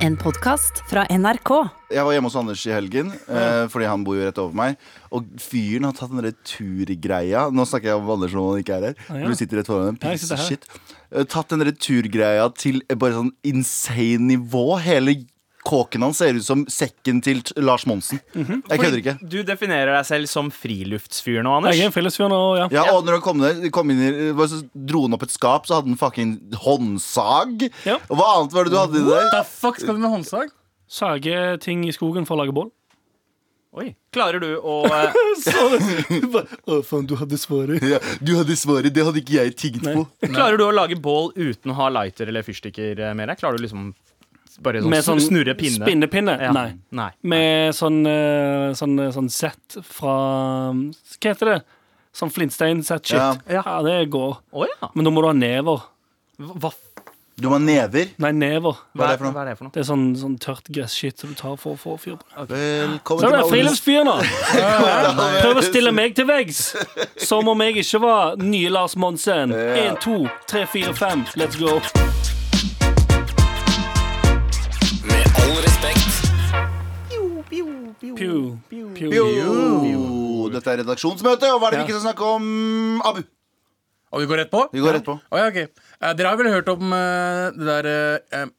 [0.00, 1.50] En podkast fra NRK.
[1.92, 4.78] Jeg var hjemme hos Anders i helgen, eh, fordi han bor jo rett over meg.
[5.12, 8.76] Og fyren har tatt den derre turgreia Nå snakker jeg om Anders når han ikke
[8.78, 8.94] er her.
[9.10, 9.26] ja.
[9.28, 10.40] Du sitter rett foran en piece of.
[10.40, 10.64] Shit.
[11.12, 14.78] Eh, Tatt den returgreia til bare sånn insane nivå.
[14.80, 15.16] Hele
[15.66, 18.20] kåken hans ser ut som sekken til Lars Monsen.
[18.34, 18.62] Mhm.
[18.70, 19.16] Jeg kødder ikke.
[19.20, 21.76] Du definerer deg selv som friluftsfyr nå, Anders.
[21.76, 22.68] Jeg er en friluftsfyr nå, ja.
[22.74, 25.68] Ja, og når han kom, ned, kom inn i så dro han opp et skap,
[25.68, 26.34] så hadde han fucking
[26.64, 27.68] håndsag.
[27.86, 28.00] Ja.
[28.08, 29.30] Og hva annet var det du hadde i deg?
[29.36, 29.46] der?
[29.46, 30.52] Fuck skal du med håndsag?
[30.90, 32.72] Sage ting i skogen for å lage bål.
[33.78, 33.92] Oi.
[34.10, 35.12] Klarer du å uh...
[36.70, 37.84] Å, faen, du hadde svaret.
[37.86, 40.06] Ja, du hadde svaret, det hadde ikke jeg tigget på.
[40.26, 43.38] Klarer du å lage bål uten å ha lighter eller fyrstikker eh, med deg?
[43.38, 43.92] Klarer du liksom
[44.62, 45.84] bare sånn, Med sånn snurrepinne?
[45.84, 46.34] Spinnepinne?
[46.40, 46.52] Ja.
[46.52, 46.68] Nei.
[46.92, 47.10] Nei.
[47.22, 50.16] Med sånn, eh, sånn, sånn sett fra
[50.74, 51.58] Hva heter det?
[52.12, 53.16] Sånn flintstein-sett-shit.
[53.16, 53.62] Ja.
[53.62, 53.82] Ja.
[53.86, 54.36] det går.
[54.52, 54.88] Oh, ja.
[54.94, 55.84] Men da må du ha never.
[56.40, 56.72] Hva,
[57.40, 58.10] Du må ha never.
[58.18, 58.74] Nei, never.
[58.92, 59.32] Hva er det for noe?
[59.32, 59.72] Hva er det for noe?
[59.72, 62.26] Det er sånn, sånn tørt gress-shit som du tar for å få fyr på.
[62.42, 62.98] Okay.
[63.06, 64.18] Så er det friluftsfyr nå.
[65.40, 66.74] Prøv å stille meg til veggs
[67.16, 69.54] som om jeg ikke var nye Lars Monsen.
[69.54, 71.24] Én, to, tre, fire, fem.
[71.38, 71.78] Let's go.
[78.20, 78.58] Pew.
[78.68, 78.88] Pew.
[78.92, 80.48] Pew.
[80.52, 82.48] dette er redaksjonsmøte, og hva er det vi ikke skal snakke om?
[83.08, 83.22] Abu.
[84.10, 84.64] Og vi går rett på?
[84.74, 85.14] Vi går rett på.
[85.16, 85.60] Å, ja, ok.
[85.62, 88.50] Eh, dere har vel hørt om eh, det der eh,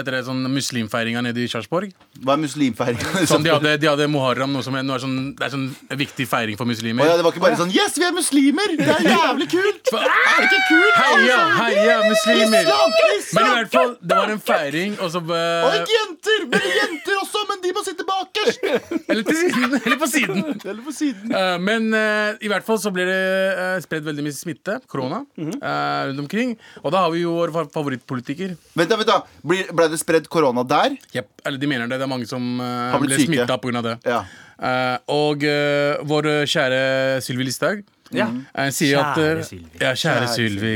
[0.00, 1.90] heter det, sånn muslimfeiringa nede i Sarpsborg?
[2.24, 3.26] Hva er muslimfeiringa?
[3.28, 5.66] Sånn, de, hadde, de hadde muharram, noe som er, noe er sånn, det er sånn
[5.92, 7.04] en viktig feiring for muslimer.
[7.04, 8.72] Oh, ja, det var ikke bare sånn Yes, vi er muslimer!
[8.78, 9.90] Det er jævlig kult!
[9.92, 10.96] For- Er det ikke kult?
[10.96, 12.70] Heia, heia, muslimer!
[12.72, 12.96] Islam!
[13.36, 15.36] Men i hvert fall, det var en feiring, og så uh,
[15.68, 16.48] Og ikke jenter!
[16.54, 18.64] Men jenter også, men de må sitte bakerst!
[19.12, 19.76] Eller til siden.
[19.82, 20.40] Eller på siden.
[20.64, 21.36] Eller på siden.
[21.36, 23.20] Uh, men uh, i hvert fall så ble det
[23.60, 26.54] uh, spredd veldig mye smitte, korona, eh, rundt omkring.
[26.82, 28.54] Og da har vi jo vår fa- favorittpolitiker.
[28.78, 29.18] Vent da, vent da.
[29.44, 30.94] Ble, ble det spredd korona der?
[31.16, 31.28] Yep.
[31.46, 31.98] Eller de mener det.
[32.00, 33.82] Det er mange som uh, ble smitta pga.
[33.84, 33.96] det.
[34.06, 34.22] Ja.
[34.62, 36.82] Uh, og uh, vår kjære
[37.24, 38.26] Sylvi Listhaug Ja.
[38.70, 39.70] sier at Kjære Sylvi.
[39.80, 40.72] Ja, kjære Kjære Sylvi.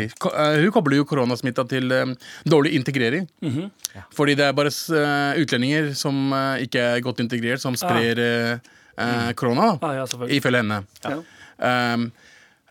[0.64, 1.92] Hun kobler jo koronasmitta til
[2.48, 3.26] dårlig integrering.
[4.16, 4.72] Fordi det er bare
[5.36, 6.32] utlendinger som
[6.64, 8.22] ikke er godt integrert, som sprer
[9.36, 9.74] korona.
[9.76, 10.06] da Ah, ja.
[10.32, 10.80] Ifølge henne.
[11.04, 11.20] Ja.
[11.92, 12.08] Um,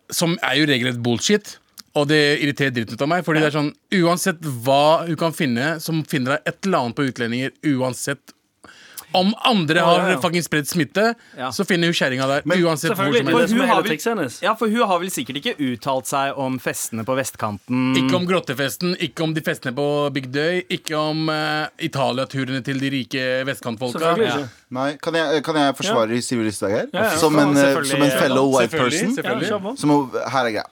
[0.09, 1.59] som er jo regelrett bullshit.
[1.95, 3.25] Og det irriterer dritten ut av meg.
[3.27, 6.97] Fordi det er sånn Uansett hva hun kan finne som finner deg et eller annet
[6.97, 8.35] på utlendinger, uansett
[9.15, 10.21] om andre har ja, ja.
[10.21, 11.51] fucking spredd smitte, Ja.
[11.51, 12.41] så finner hun kjerringa der.
[12.45, 13.53] Men uansett hvor som helst.
[13.53, 14.39] Hun er har vel-.
[14.43, 17.85] Ja, for hun har vel sikkert ikke uttalt seg om festene på vestkanten.
[17.99, 22.81] Ikke om grottefesten, ikke om de festene på Big Day, ikke om uh, Italia-turene til
[22.81, 24.15] de rike vestkantfolka.
[24.75, 26.89] Nei, kan jeg, kan jeg forsvare Sylvi Listhaug her?
[26.91, 27.15] Ja, ja.
[27.21, 29.15] Som, en, eh, som en fellow white person?
[29.79, 30.67] Som, her er greia.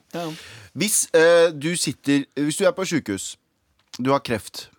[0.74, 3.38] Hvis eh, du sitter Hvis du er på sjukehus,
[4.00, 4.73] du har kreft.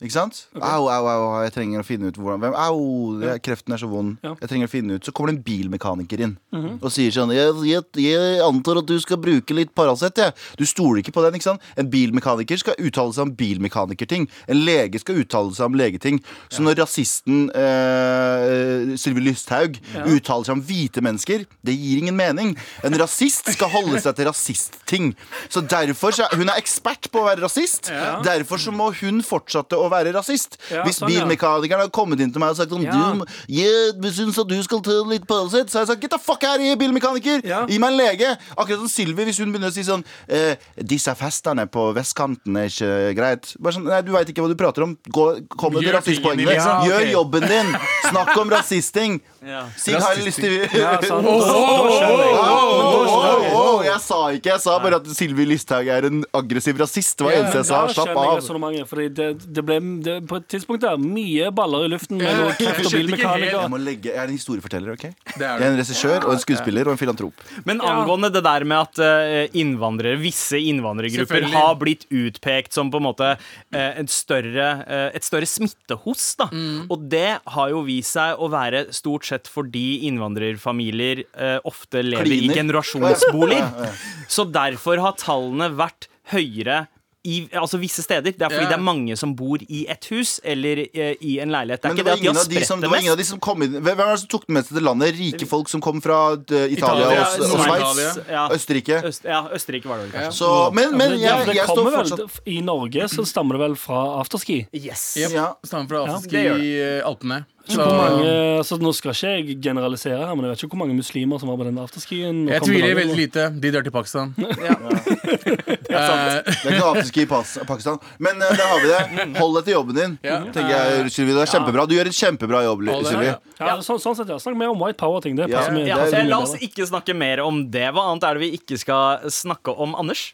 [0.00, 0.38] Ikke sant?
[0.56, 2.78] Au, au, au, jeg trenger å finne ut hvordan hvem, Au,
[3.20, 4.14] det, kreften er så vond.
[4.24, 4.32] Ja.
[4.40, 6.32] Jeg trenger å finne ut Så kommer det en bilmekaniker inn
[6.80, 10.32] og sier sånn jeg, jeg, jeg antar at du skal bruke litt Paracet, jeg.
[10.56, 11.64] Du stoler ikke på den, ikke sant?
[11.78, 14.26] En bilmekaniker skal uttale seg om bilmekanikerting.
[14.50, 16.20] En lege skal uttale seg om legeting.
[16.52, 22.54] Så når rasisten eh, Sylvi Lysthaug uttaler seg om hvite mennesker, det gir ingen mening.
[22.86, 25.12] En rasist skal holde seg til rasistting.
[25.52, 27.92] Så derfor så, Hun er ekspert på å være rasist.
[28.26, 30.56] Derfor så må hun fortsette å være rasist.
[30.70, 31.20] Ja, Hvis sånn, ja.
[31.24, 33.12] bilmekanikeren har kommet inn til meg og sagt sånn Ja.
[33.14, 36.18] du yeah, syns at du skal ta litt Paracet, så har jeg sagt get the
[36.18, 37.42] fuck out of here, bilmekaniker!
[37.46, 37.64] Ja.
[37.68, 38.30] Gi meg en lege!
[38.56, 42.70] Akkurat som Sylvi, hvis hun begynner å si sånn eh, Disse festene på vestkanten er
[42.70, 43.52] ikke greit.
[43.60, 44.96] Bare sånn, nei, Du veit ikke hva du prater om.
[45.10, 46.54] Gå, kom med rasistpoengene.
[46.54, 46.86] liksom.
[46.88, 47.74] Gjør jobben din!
[48.08, 49.20] Snakk om rasisting!
[49.40, 49.62] Ja.
[49.80, 51.24] Sig har jeg lyst til Ja, sant.
[51.24, 55.06] Oh, oh, oh, oh, Åh, oh, åh, åh, Jeg sa ikke, jeg sa bare at
[55.16, 57.14] Sylvi Listhaug er en aggressiv rasist.
[57.16, 57.78] Det var eneste jeg sa.
[57.94, 58.84] Slapp av.
[58.90, 62.52] Fordi det, det ble det, på et tidspunkt der mye baller i luften med noe
[62.58, 63.56] kreft og bilmekaniker.
[63.64, 64.92] Jeg, legge, jeg er en historieforteller.
[64.98, 65.06] ok?
[65.08, 67.46] Det er Jeg er en regissør og en skuespiller og en filantrop.
[67.64, 73.00] Men angående det der med at eh, innvandrere, visse innvandrergrupper har blitt utpekt som på
[73.00, 73.32] en måte
[73.72, 76.50] et større, eh, et større smittehos, da.
[76.92, 82.26] Og det har jo vist seg å være stort sett fordi innvandrerfamilier eh, ofte lever
[82.26, 82.54] i Kliner.
[82.62, 83.98] generasjonsboliger.
[84.30, 86.86] Så derfor har tallene vært høyere
[87.28, 88.32] i altså visse steder.
[88.32, 88.68] Det er fordi Ja.
[88.70, 91.82] det er mange som bor i et hus eller eh, i en leilighet.
[91.82, 92.80] Det er Men det ikke var, det at de ingen har av de spredt det
[92.80, 93.18] det mest.
[93.20, 95.18] de som kom inn Hvem var det som tok den med seg til landet?
[95.20, 98.18] Rike folk som kom fra eh, Italia Italia, og, og Sveits?
[98.30, 98.46] Ja.
[98.56, 99.02] Østerrike?
[99.10, 100.32] Øst, ja, Østerrike var det vel kanskje.
[100.40, 103.66] Så, men, men det, jeg, det jeg står fortsatt vel, I Norge så stammer det
[103.68, 104.58] vel fra afterski.
[104.72, 105.04] Yes.
[105.20, 105.36] Yep.
[105.36, 105.48] Ja.
[105.68, 106.74] Stammer fra Ja, det gjør i
[107.04, 107.42] Alpene.
[107.78, 110.96] Hvor mange altså, Nå skal ikke jeg generalisere her, men jeg vet ikke hvor mange
[110.98, 112.42] muslimer som var på den afterskien.
[112.50, 113.46] Jeg tviler veldig lite.
[113.62, 114.34] De drar til Pakistan.
[114.60, 114.76] Ja.
[115.90, 117.98] Det er ikke afterski i Pakistan.
[118.22, 119.38] Men uh, der har vi det.
[119.40, 120.12] Hold deg til jobben din.
[120.26, 120.38] Ja.
[120.54, 121.34] Tenker jeg, Sylvi.
[121.34, 121.86] Det er kjempebra.
[121.90, 123.30] Du gjør en kjempebra jobb, Sylvi.
[123.30, 123.38] ja.
[123.60, 124.38] Ja, sånn, sånn sett, ja.
[124.40, 125.38] Snakk mer om white power-ting.
[125.40, 127.88] Ja, det Eh, mye La oss ikke snakke mer om det.
[127.94, 130.30] Hva annet er det vi ikke skal snakke om, Anders?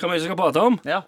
[0.00, 0.78] Hva vi ikke skal prate om?
[0.88, 1.02] Ja.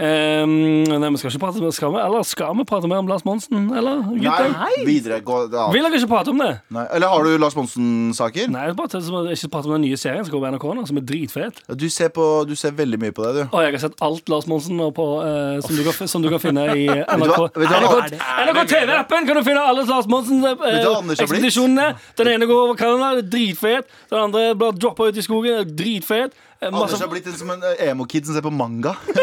[0.00, 3.08] Ehm, nei, vi skal ikke prate mer skal vi, Eller skal vi prate mer om
[3.10, 3.66] Lars Monsen?
[3.76, 4.48] Eller, gutter?
[4.54, 5.18] Nei, videre.
[5.26, 5.66] Gå, ja.
[5.74, 6.50] Vil dere ikke prate om det?
[6.72, 6.86] Nei.
[6.96, 8.48] Eller har du Lars Monsen-saker?
[8.48, 9.02] Nei, jeg bare til-
[9.34, 11.60] ikke prate om den nye serien som går på NRK nå, som er dritfet.
[11.76, 13.56] Du, ser på- du ser veldig mye på det, du.
[13.56, 16.30] Og jeg har sett alt Lars Monsen nå på, eh, som, du kan, som du
[16.32, 16.86] kan finne i
[17.20, 17.52] NRK.
[17.60, 18.18] NRK,
[18.48, 21.06] NRK TV-appen kan du finne alle Lars Monsen-ekspedisjonene?
[21.12, 21.20] blitt?
[21.26, 21.88] ekspedisjonene.
[22.16, 23.84] Den ene går over Canada, dritfet.
[24.10, 26.32] Den andre blir droppa ut i skogen, dritfet.
[26.62, 28.96] Eh, Anders har blitt en, som en eh, emo-kid som ser på manga.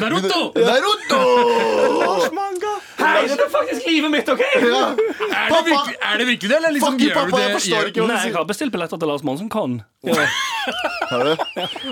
[0.00, 0.52] Naruto!
[0.58, 1.20] Naruto!
[3.02, 4.42] Hei, du faktisk livet mitt, OK?
[4.62, 4.82] Ja.
[4.92, 7.48] Er det virkelig, er det, virkelig det, eller liksom Fuck you, gjør pappa, du jeg
[7.48, 7.56] det?
[7.58, 8.38] forstår gjør- ikke hva du Nei, jeg sier.
[8.38, 9.48] har bestilt billetter til Lars Monsen.
[9.52, 9.82] Kan.
[11.12, 11.36] Har du?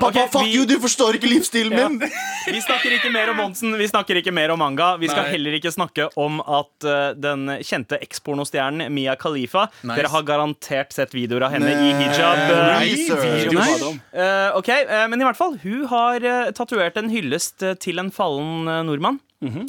[0.01, 1.99] Pappa, fuck vi- you, du forstår ikke livsstilen min!
[2.47, 4.93] Vi snakker ikke mer om Monsen, vi snakker ikke mer om manga.
[5.01, 5.33] Vi skal Nei.
[5.35, 9.97] heller ikke snakke om at eh, den kjente ekspornostjernen Mia Khalifa Nice.
[10.01, 12.45] Dere har garantert sett videoer av henne i hijab.
[12.47, 13.25] eh, Nei, sir.
[13.45, 13.99] videoer.
[14.13, 17.99] Eh, ok, eh, Men i hvert fall, hun har uh, tatovert en hyllest eh, til
[18.03, 19.21] en fallen eh, nordmann.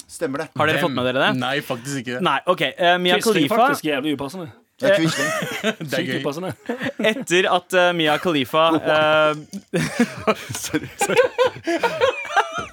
[0.07, 0.47] Stemmer det.
[0.59, 1.39] Har dere fått med dere det?
[1.39, 2.19] Nei, faktisk ikke.
[2.25, 2.63] Nei, ok.
[2.75, 4.51] uh, Mia Khalifa faktisk jævlig upassende.
[4.81, 5.31] Det er Quisling.
[5.91, 6.21] Det er gøy.
[7.11, 9.33] Etter at uh, Mia Khalifa eh,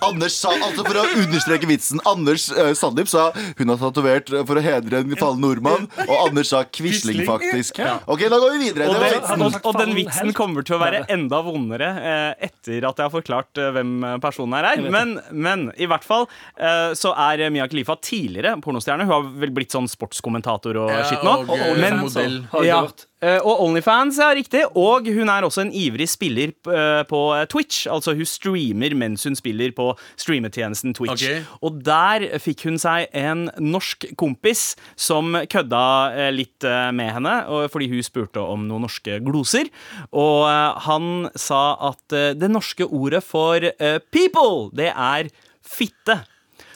[0.08, 3.28] Anders sa, altså For å understreke vitsen Anders uh, Sandeep sa
[3.58, 5.88] hun har tatovert eh, for å hedre en fallen nordmann.
[6.06, 7.80] Og Anders sa Quisling, faktisk.
[8.06, 8.88] Ok, da går vi videre.
[8.88, 9.44] og, den, vitsen.
[9.44, 13.12] og, og den vitsen kommer til å være enda vondere uh, etter at jeg har
[13.14, 14.84] forklart uh, hvem personen her er.
[14.92, 16.26] Men, men i hvert fall
[16.56, 19.06] eh, så er Mia Khalifa tidligere pornostjerne.
[19.08, 21.34] Hun har vel blitt sånn sportskommentator og Ja, skitt nå.
[21.54, 22.38] eh, Men- modell.
[22.66, 22.80] Ja,
[23.22, 24.64] eh, og Onlyfans er riktig.
[24.78, 27.20] Og hun er også en ivrig spiller eh, på
[27.52, 27.86] Twitch.
[27.90, 31.26] Altså hun streamer mens hun spiller på streametjenesten Twitch.
[31.26, 31.44] Okay.
[31.62, 35.84] Og der fikk hun seg en norsk kompis som kødda
[36.14, 37.36] eh, litt eh, med henne,
[37.72, 39.68] fordi hun spurte om noen norske gloser.
[40.12, 41.62] Og eh, han sa
[41.92, 45.30] at eh, det norske ordet for eh, people, det er
[45.68, 46.22] fitte.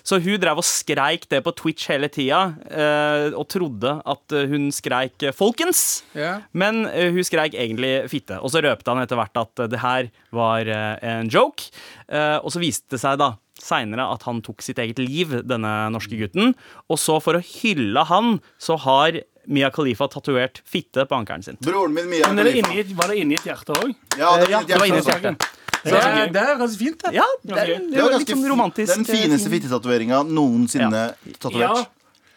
[0.02, 2.40] Så hun drev og skreik det på Twitch hele tida,
[2.70, 6.02] eh, og trodde at eh, hun skreik eh, 'folkens'.
[6.16, 6.40] yeah.
[6.52, 8.40] Men hun skreik egentlig fitte.
[8.42, 11.70] Og så røpte han etter hvert at det her var en joke.
[12.08, 15.70] Eh, og så viste det seg da seinere at han tok sitt eget liv, denne
[15.94, 16.54] norske gutten.
[16.90, 21.56] Og så, for å hylle han, så har Mia Khalifa tatovert fitte på ankelen sin.
[21.62, 22.72] Broren min Mia Men er det Khalifa.
[22.82, 23.94] inni, var det inni et hjerte òg?
[24.18, 25.36] Ja, det, var- inni et hjerte.
[25.82, 27.12] Det er, det er ganske fint, det.
[27.16, 28.94] Ja, det det Det var var ganske litt sånn romantisk.
[28.94, 31.88] Den fineste eh, fittetatoveringa noensinne Ja, tatovert.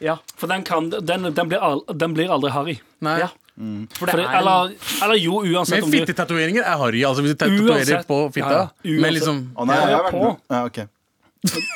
[0.03, 0.17] Ja.
[0.35, 2.79] for den, kan, den, den, blir, al, den blir aldri harry.
[3.05, 3.19] Nei.
[3.21, 3.29] Ja.
[3.95, 4.73] For det er eller,
[5.05, 7.05] eller jo, uansett Men om du fittetatoveringer er harry.
[7.07, 8.51] Altså hvis du tatoverer på fitta.
[8.51, 8.99] Ja, ja.
[9.05, 10.23] Men liksom Å nei, jeg har vært På.
[10.25, 10.57] med.
[10.57, 10.79] Ja, ok.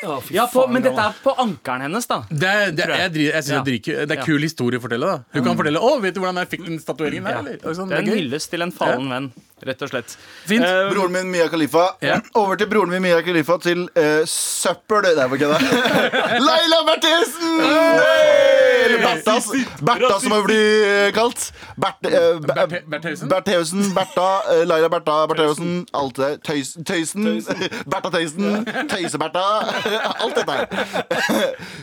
[0.04, 2.21] Ja, fy ja, på, men dette er på ankelen hennes, da.
[2.30, 3.63] det det jeg, jeg, jeg synes Ja.
[3.63, 4.25] det, er det er Ja.
[4.25, 5.06] kul historie å fortelle.
[5.06, 7.57] da Hun kan fortelle 'Å, vet du hvordan jeg fikk den statueringen her?' Eller?
[7.75, 9.31] Sånn, Det er en hyllest til en fallen venn,
[9.63, 10.18] rett og slett.
[10.45, 10.63] Fint.
[10.66, 11.95] Uh, Broren min Mia Khalifa.
[12.01, 12.19] Ja.
[12.36, 15.01] Over til broren min Mia Khalifa til uh, søppel.
[15.16, 15.62] Nei, var ikke det?
[16.48, 18.57] Laila Bertheussen!
[18.90, 19.36] Eller Bertha,
[19.90, 21.46] Bertha som har blitt eh, kalt.
[21.80, 23.30] Bert, eh, Ber- Bert- Bertheussen?
[23.32, 25.86] Bertheussen, Bertha, eh, Laila Bertha Bertheussen.
[25.94, 26.32] Alt det.
[26.48, 27.30] Tøys, tøysen.
[27.92, 28.66] Bertha Tøysen.
[28.92, 29.46] Tøyse-Bertha.
[30.24, 30.66] Alt dette her.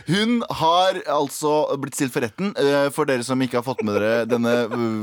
[0.07, 2.53] Hun har altså blitt stilt for retten.
[2.59, 4.55] eh, For dere som ikke har fått med dere denne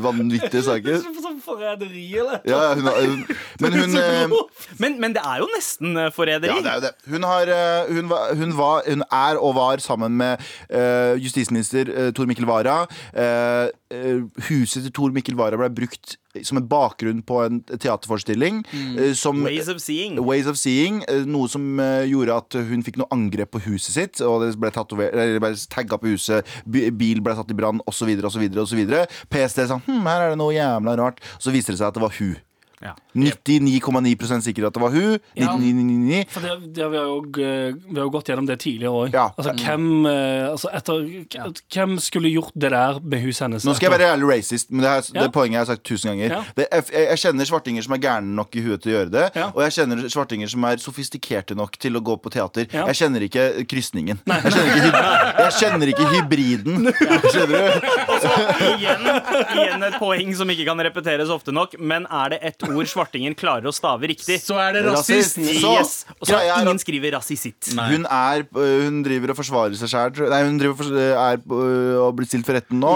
[0.05, 1.05] vanvittige saken.
[1.45, 2.39] Forræderi, eller?
[2.49, 3.25] Ja, ja, hun har, hun,
[3.61, 4.33] men hun eh,
[4.81, 6.49] men, men det er jo nesten eh, forræderi.
[6.55, 6.93] Ja, det er jo det.
[7.13, 11.91] Hun, har, eh, hun, var, hun, var, hun er og var sammen med eh, justisminister
[12.17, 12.85] Tor Mikkel Wara.
[13.13, 18.63] Eh, eh, huset til Tor Mikkel Wara ble brukt som en bakgrunn på en teaterforestilling.
[18.73, 19.15] Mm.
[19.15, 20.19] som Ways of seeing.
[20.19, 23.95] Ways of Seeing, eh, noe som eh, gjorde at hun fikk noe angrep på huset
[23.95, 24.23] sitt.
[24.25, 24.73] Og det ble,
[25.43, 28.11] ble tagga på huset, bil ble satt i brann osv.
[29.31, 31.23] PST sa hm, her er det noe jævla rart.
[31.39, 32.35] Så viste det seg at det var hun.
[32.85, 32.93] Ja.
[33.17, 35.15] 99,9% sikker at det var hun.
[35.39, 35.55] Ja.
[35.57, 36.19] 99,99.
[36.35, 39.15] For det, det, vi, har jo, vi har jo gått gjennom det tidligere òg.
[39.15, 39.27] Ja.
[39.39, 41.07] Altså, hvem, eh, altså, etter,
[41.73, 43.65] hvem skulle gjort det der med huset hennes?
[43.65, 45.23] Nå skal jeg være jævlig racist, men det, her, Ja.
[45.25, 46.35] det poenget jeg har sagt tusen ganger.
[46.37, 46.43] Ja.
[46.59, 49.25] Det, jeg, jeg kjenner svartinger som er gærne nok i huet til å gjøre det.
[49.39, 49.49] Ja.
[49.55, 52.69] Og jeg kjenner svartinger som er sofistikerte nok til å gå på teater.
[52.75, 52.85] Ja.
[52.93, 54.21] Jeg kjenner ikke krysningen.
[54.29, 55.03] Jeg kjenner ikke,
[55.45, 56.93] Jeg kjenner ikke hybriden.
[57.33, 57.89] Skjønner du?
[58.75, 59.09] Igjen,
[59.57, 61.79] igjen et poeng som ikke kan repeteres ofte nok.
[61.81, 64.41] Men er det ett ord svartingen klarer å stave riktig?
[64.43, 65.39] Så er det rasist.
[65.39, 66.05] Yes.
[66.19, 67.71] Og så er ingen skriver rasisitt.
[67.79, 70.29] Hun, er, øh, hun driver og forsvarer seg sjæl.
[70.33, 72.95] Nei, hun driver og fors- er øh, og blir stilt for retten nå.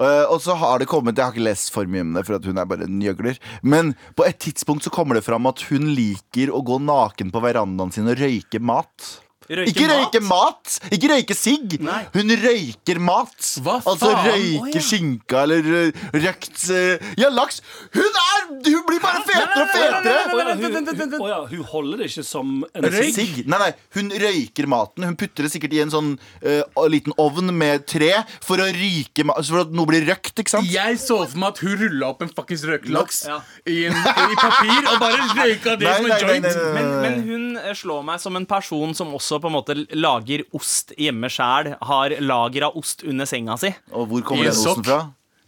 [0.00, 2.34] Øh, og så har det kommet Jeg har ikke lest for mye om det, for
[2.34, 3.38] at hun er bare en gjøgler.
[3.62, 7.42] Men på et tidspunkt så kommer det fram at hun liker å gå naken på
[7.44, 9.20] verandaen sin og røyke mat.
[9.50, 10.76] Røyke ikke røyke mat!
[10.94, 11.72] Ikke røyke sigg!
[12.14, 13.34] Hun røyker mat.
[13.64, 14.82] Hva altså røyke røyker Å, ja.
[14.86, 17.58] skinka eller øh, røkt øh, Ja, laks!
[17.96, 21.16] Hun er Hun blir bare fetere og fetere!
[21.20, 23.40] Å ja, hun, holder det ikke som en sigg.
[23.50, 25.06] Nei, nei, hun røyker maten.
[25.10, 26.12] Hun putter det sikkert i en sånn
[26.44, 28.12] uh, liten ovn med tre
[28.44, 30.70] for å ryke mat For at noe blir røkt, ikke sant?
[30.70, 33.40] Jeg så for meg at hun rulla opp en fuckings røkelaks Ja.
[33.66, 36.46] i, i papir og bare røyka det Nei, som en nei, joint.
[36.46, 37.02] nei, nei, Men, nei.
[37.02, 40.94] men hun eh, slår meg som en person som også på en måte lager ost
[40.98, 41.74] hjemme sjæl.
[41.88, 43.72] Har lager av ost under senga si.
[43.92, 45.00] Og hvor kommer den osten fra?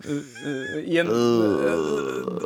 [0.03, 1.11] I en,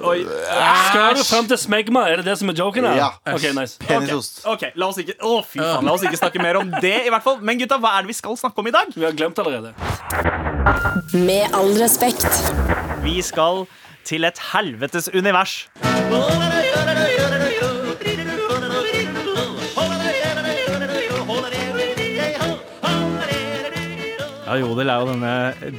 [0.05, 0.19] Oi.
[0.27, 2.03] Skal du frem til smegma?
[2.11, 2.99] Er det det som er joken her?
[3.01, 3.09] Ja.
[3.33, 4.43] Ok, nice Penisost.
[4.45, 7.13] Ok, la oss ikke Å, fy faen, la oss ikke snakke mer om det, i
[7.13, 7.41] hvert fall.
[7.41, 8.93] Men gutta, hva er det vi skal snakke om i dag?
[8.93, 9.73] Vi har glemt allerede.
[11.17, 12.29] Med all respekt.
[13.07, 13.65] Vi skal
[14.07, 15.63] til et helvetes univers.
[24.57, 25.33] Ja, Jodel er jo denne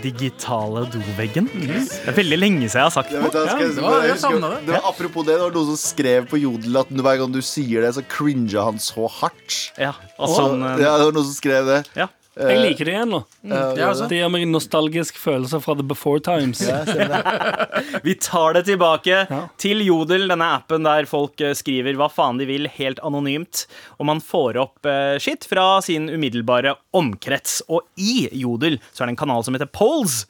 [0.04, 1.48] digitale doveggen.
[1.54, 4.42] Det er veldig lenge siden jeg har sagt vet, skal jeg, det var- jeg husker-
[4.44, 4.66] det.
[4.68, 7.42] det var apropos det, det var noen som skrev på Jodel at hver gang du
[7.42, 9.72] sier det, så cringa han så hardt.
[9.78, 11.80] Ja, altså, han, ja, det var noen som skrev det.
[11.98, 12.08] ja.
[12.38, 13.20] Jeg liker det igjen nå.
[13.48, 14.08] Ja, altså.
[14.12, 16.62] Det gir meg en nostalgisk følelse fra the before times.
[18.08, 19.40] Vi tar det tilbake Ja.
[19.58, 23.66] til Jodel, denne appen der folk eh, skriver hva faen de vil, helt anonymt.
[23.98, 24.88] Og man får opp
[25.24, 27.60] skitt fra sin umiddelbare omkrets.
[27.70, 30.26] Og i Jodel så er det en kanal som heter Polls,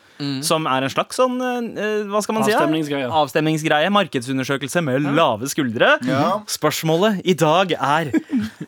[0.46, 2.54] som er en slags sånn eh, Hva skal man si?
[2.56, 3.10] Avstemningsgreie.
[3.12, 3.92] Avstemningsgreie.
[3.94, 5.96] Markedsundersøkelse med lave skuldre.
[6.08, 6.40] Ja.
[6.50, 8.12] Spørsmålet i dag er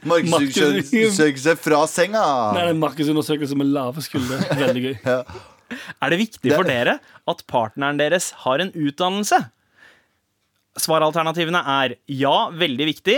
[0.05, 2.24] Markedsundersøkelse fra senga.
[2.55, 2.79] Nei, det er
[3.36, 4.41] en med lave skuldre.
[4.59, 5.00] Veldig gøy.
[6.01, 6.95] Er det viktig for dere
[7.29, 9.38] at partneren deres har en utdannelse?
[10.79, 13.17] Svaralternativene er ja, veldig viktig,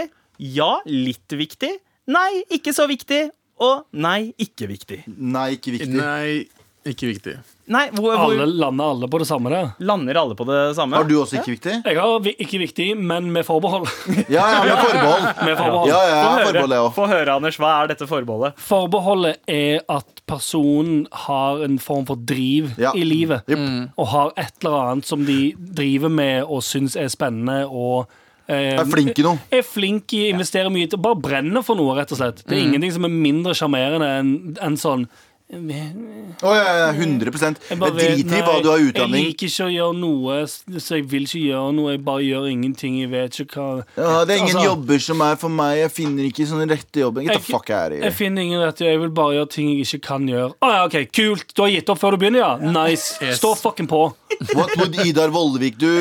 [0.51, 1.69] ja, litt viktig,
[2.11, 3.29] nei, ikke så viktig,
[3.61, 5.03] og nei, ikke viktig.
[5.07, 5.95] Nei, ikke viktig.
[5.95, 6.49] Nei,
[6.87, 7.33] ikke viktig.
[7.71, 9.59] Nei, hvor, Alle lander alle på det samme Da.
[9.79, 10.97] lander alle på det samme?
[10.97, 11.75] Har du også ikke viktig?
[11.85, 13.85] Jeg har vi- ikke viktig, men med forbehold.
[14.27, 15.27] Ja, ja, med forbehold.
[15.45, 15.87] Med forbehold.
[15.87, 17.57] Ja, ja, Få ja, høre, forbehold, jeg få høre, Anders.
[17.61, 18.57] Hva er dette forbeholdet?
[18.57, 22.91] Forbeholdet er at personen har en form for driv Ja.
[22.97, 23.43] i livet.
[23.47, 23.59] Jep.
[23.97, 27.61] Og har et eller annet som de driver med og syns er spennende.
[27.71, 28.07] Og
[28.49, 29.39] eh, Er flink i noe.
[29.53, 32.43] er flink i, investerer mye til Bare brenner for noe, rett og slett.
[32.43, 35.07] Det er ingenting som er mindre sjarmerende enn enn sånn
[35.51, 39.19] Å, ja, ja, 100 Jeg Jeg driter i hva du har utdanning.
[39.19, 40.35] Jeg liker ikke å gjøre noe,
[40.79, 41.91] så jeg vil ikke gjøre noe.
[41.91, 42.99] Jeg bare gjør ingenting.
[43.01, 45.77] Jeg vet ikke hva Ja, det er ingen Altså- jobber som er for meg.
[45.81, 47.21] Jeg finner ikke sånne rette jobber.
[47.21, 50.01] Get the Jeg- of Jeg finner ingen rett Jeg vil bare gjøre ting jeg ikke
[50.07, 50.53] kan gjøre.
[50.61, 51.53] Å ja, ok, Kult!
[51.53, 52.57] Du har gitt opp før du begynner, ja?
[52.57, 53.17] Nice.
[53.21, 53.39] Yes.
[53.39, 54.13] Stå fucking på.
[54.55, 55.91] What would Idar Vollvik do?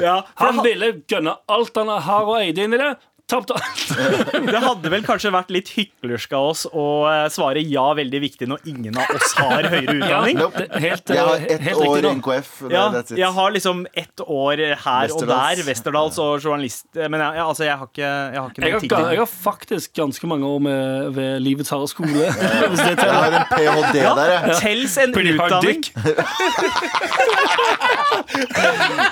[0.00, 2.96] Ja, Han ville gønne alt han har og eide inn i det.
[3.32, 3.96] Tapte alt.
[4.52, 8.44] det hadde vel kanskje vært litt hyklersk av oss å eh, svare ja, veldig viktig,
[8.50, 10.36] når ingen av oss har høyere utdanning.
[10.42, 10.66] Nope.
[10.68, 12.12] Det Helt, Jeg har eh, ett helt år riktig.
[12.18, 12.50] NKF.
[12.74, 12.84] Ja,
[13.22, 15.56] jeg har liksom ett år her og der.
[15.66, 16.84] Westerdals og journalist.
[16.96, 18.10] Men jeg, jeg, altså, jeg har ikke, jeg
[18.42, 20.82] har ikke Jeg har, jeg har faktisk ganske mange år med,
[21.16, 22.28] ved livets harde skole.
[22.68, 23.96] Hvis det Jeg har en ph.d.
[23.96, 24.60] der, jeg.
[24.60, 25.80] Tels en Pretty hard utdanning.
[25.80, 25.88] dick.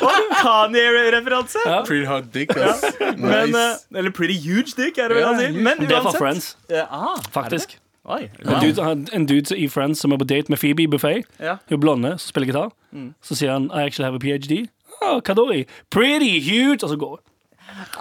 [0.00, 1.58] Og Kanye-referanse.
[1.66, 1.80] Ja.
[1.86, 2.82] Pretty hard dick, ass.
[3.16, 3.58] Men, Nice.
[3.58, 5.52] eh, eller pretty huge dick, er det vel han sier?
[5.52, 5.62] si.
[5.62, 6.18] Men Det er fra uansett.
[6.18, 7.78] Friends, Eh, ah, faktisk.
[8.10, 8.60] Oi, En wow.
[8.60, 11.24] dude, en dude i Friends som er på date med Phoebe Buffet.
[11.40, 11.56] Ja.
[11.68, 12.70] Hun er blonde, som spiller gitar.
[13.22, 14.66] Så sier han I actually have a ph.d.
[15.02, 15.44] Oh, hva da?
[15.54, 15.64] i?
[15.90, 16.82] Pretty huge!
[16.82, 17.18] Og så går hun.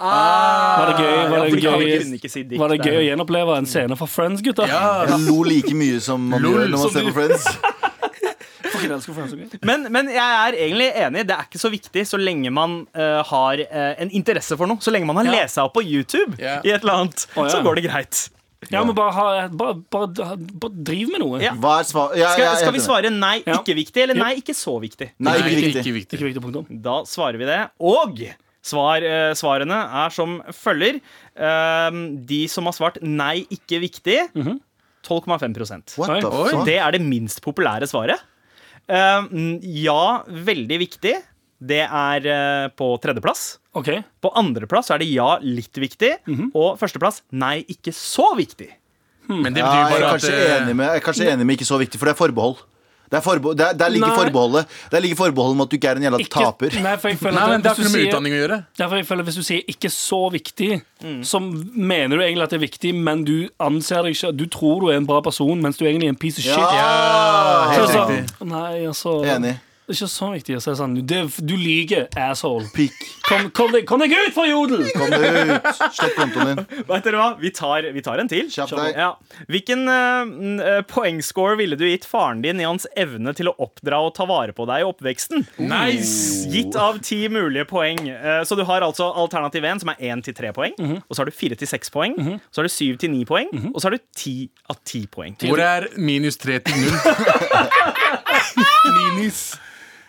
[0.00, 2.90] Var det gøy, var det Ja, gøy, kunne ikke si dick var det der.
[2.90, 4.66] gøy å gjenoppleve en scene fra Friends, gutter?
[5.28, 7.46] Lo like mye som man gjør når man ser på Friends.
[7.50, 8.69] Fuck, jeg elsker Friends, ok?
[9.66, 11.24] Men, men jeg er egentlig enig.
[11.28, 14.82] Det er ikke så viktig så lenge man uh, har uh, en interesse for noe.
[14.82, 15.38] Så lenge man har Ja.
[15.42, 16.60] lest seg opp på YouTube yeah.
[16.66, 17.50] i et eller annet, oh, ja.
[17.52, 18.28] så går det greit.
[18.68, 21.40] Ja, men bare, ha, bare, bare, bare driv med noe.
[21.40, 21.54] Ja.
[21.56, 22.12] Hva er svar?
[22.18, 25.14] Ja, Skal, skal vi svare nei, ikke viktig, eller nei, ikke så viktig?
[25.16, 25.80] Nei, ikke Nei, viktig.
[25.80, 26.18] ikke viktig.
[26.18, 26.80] Ikke viktig punktum.
[26.84, 27.60] Da svarer vi det.
[27.80, 28.20] Og
[28.60, 31.00] svar, eh, svarene er som følger.
[31.40, 34.18] Ehm, de som har svart nei, ikke viktig,
[35.00, 38.20] 12,5 What the Det er det minst populære svaret.
[38.90, 41.14] Ehm, ja, veldig viktig.
[41.60, 43.58] Det er eh, på tredjeplass.
[43.76, 44.00] Okay.
[44.24, 46.14] På andreplass er det ja, litt viktig.
[46.56, 48.70] Og førsteplass nei, ikke så viktig.
[49.30, 51.46] Men det Ja, betyr jeg, er at kanskje eh, enig med, jeg er kanskje enig
[51.46, 52.62] med ikke så viktig, for det er forbehold.
[53.10, 54.16] Det er forbe der, der ligger Nei.
[54.16, 56.76] forbeholdet Der ligger forbeholdet med at du ikke er en jævla Ikke- taper.
[56.82, 58.38] Nei, for jeg føler Nei, men Det har ikke du noe med sier- utdanning å
[58.40, 58.58] gjøre.
[58.78, 60.82] Derfor jeg føler Hvis du sier 'ikke så viktig',
[61.26, 64.80] så mener du egentlig at det er viktig, men du anser deg ikke Du tror
[64.80, 66.56] du er en bra person, mens du egentlig er en piece of shit.
[66.56, 68.46] Ja, Så riktig.
[68.46, 69.58] Nei, altså Enig.
[69.90, 72.68] Det er ikke så viktig å si sånn Du, Du lyver, asshole.
[72.70, 72.94] Pikk.
[73.26, 74.84] Kom, kom, deg, kom deg ut fra jodel!
[74.94, 75.66] Kom deg ut.
[75.96, 76.60] Slett kontoen din.
[76.86, 77.26] Vet dere hva?
[77.40, 78.46] Vi tar, vi tar en til.
[78.54, 79.00] Kjapp deg.
[79.00, 79.08] Ja.
[79.50, 84.12] Hvilken uh, poengscore ville du gitt faren din i hans evne til å oppdra og
[84.14, 85.42] ta vare på deg i oppveksten?
[85.58, 86.46] Nice!
[86.54, 87.98] Gitt av ti mulige poeng.
[88.14, 90.78] Uh, så du har altså alternativ 1, som er 1 til 3 poeng.
[91.02, 92.14] Og så har du 4 til 6 poeng.
[92.50, 93.50] Så har du 7 til 9 poeng.
[93.72, 94.36] Og så har du 10
[94.70, 95.34] av 10 poeng.
[95.42, 96.94] Hvor er minus tre til null?
[99.00, 99.42] Minis.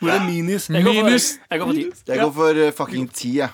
[0.01, 0.67] Hvor er minus?
[0.73, 1.31] Jeg går for, Minus.
[1.51, 1.89] jeg går for ti.
[2.11, 3.49] Jeg går for eh, fucking ti, jeg.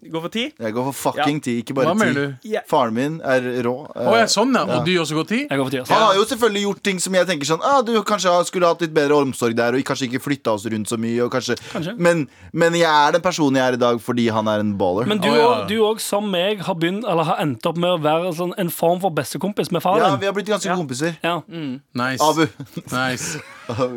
[0.00, 0.42] Går for ti?
[0.56, 2.20] Jeg går for fucking ti, ikke Hva bare mener ti.
[2.48, 2.48] du?
[2.54, 2.60] Ja.
[2.70, 3.74] Faren min er rå.
[3.92, 4.62] Eh, Å ja, sånn, ja.
[4.78, 5.40] Og du også går ti?
[5.42, 5.92] Jeg går for ti også.
[5.92, 8.80] Han har jo selvfølgelig gjort ting som jeg tenker sånn ah, Du kanskje skulle hatt
[8.80, 11.18] litt bedre omsorg der, og kanskje ikke flytta oss rundt så mye.
[11.26, 11.94] Og kanskje, Kanskje.
[12.00, 12.24] Men,
[12.56, 15.04] men jeg er den personen jeg er i dag fordi han er en baller.
[15.10, 15.44] Men du Å, ja.
[15.50, 18.56] òg, du òg, som meg, har, begynt, eller har endt opp med å være sånn,
[18.56, 20.16] en form for bestekompis med ja, faren.
[20.24, 21.20] vi har blitt ganske kompiser.
[21.20, 21.42] Ja.
[22.00, 22.24] Nice.
[22.24, 22.46] Abu.
[22.88, 23.36] nice.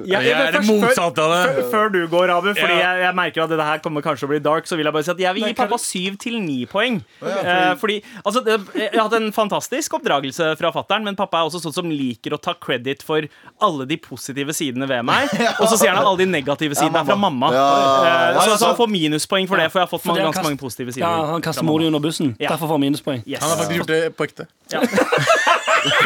[0.06, 1.42] Ja, Jeg er det motsatte av det.
[1.56, 2.94] Før, før du går, Abu, fordi Ja.
[2.94, 5.04] jeg, jeg merker at dette her kommer kanskje å bli dark, så vil jeg bare
[5.08, 7.02] si at jeg vil gi pappa syv til ni poeng.
[7.22, 8.44] ja, Eh, fordi altså,
[8.76, 12.32] Jeg har hatt en fantastisk oppdragelse fra fattern, men pappa er også sånn som liker
[12.34, 13.22] å ta credit for
[13.62, 15.30] alle de positive sidene ved meg.
[15.62, 17.52] Og så sier han at alle de negative sidene er fra mamma.
[17.54, 20.24] Ja, ja, så, ja, så han får minuspoeng for det, for jeg har fått mange,
[20.28, 21.08] ganske mange positive sider.
[21.08, 22.36] ja, han kaster mor di under bussen.
[22.40, 22.50] Ja.
[22.54, 23.24] Derfor får han minuspoeng.
[23.28, 23.42] Yes.
[23.42, 24.48] Han har faktisk gjort det på ekte.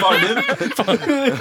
[0.02, 0.38] Faren din.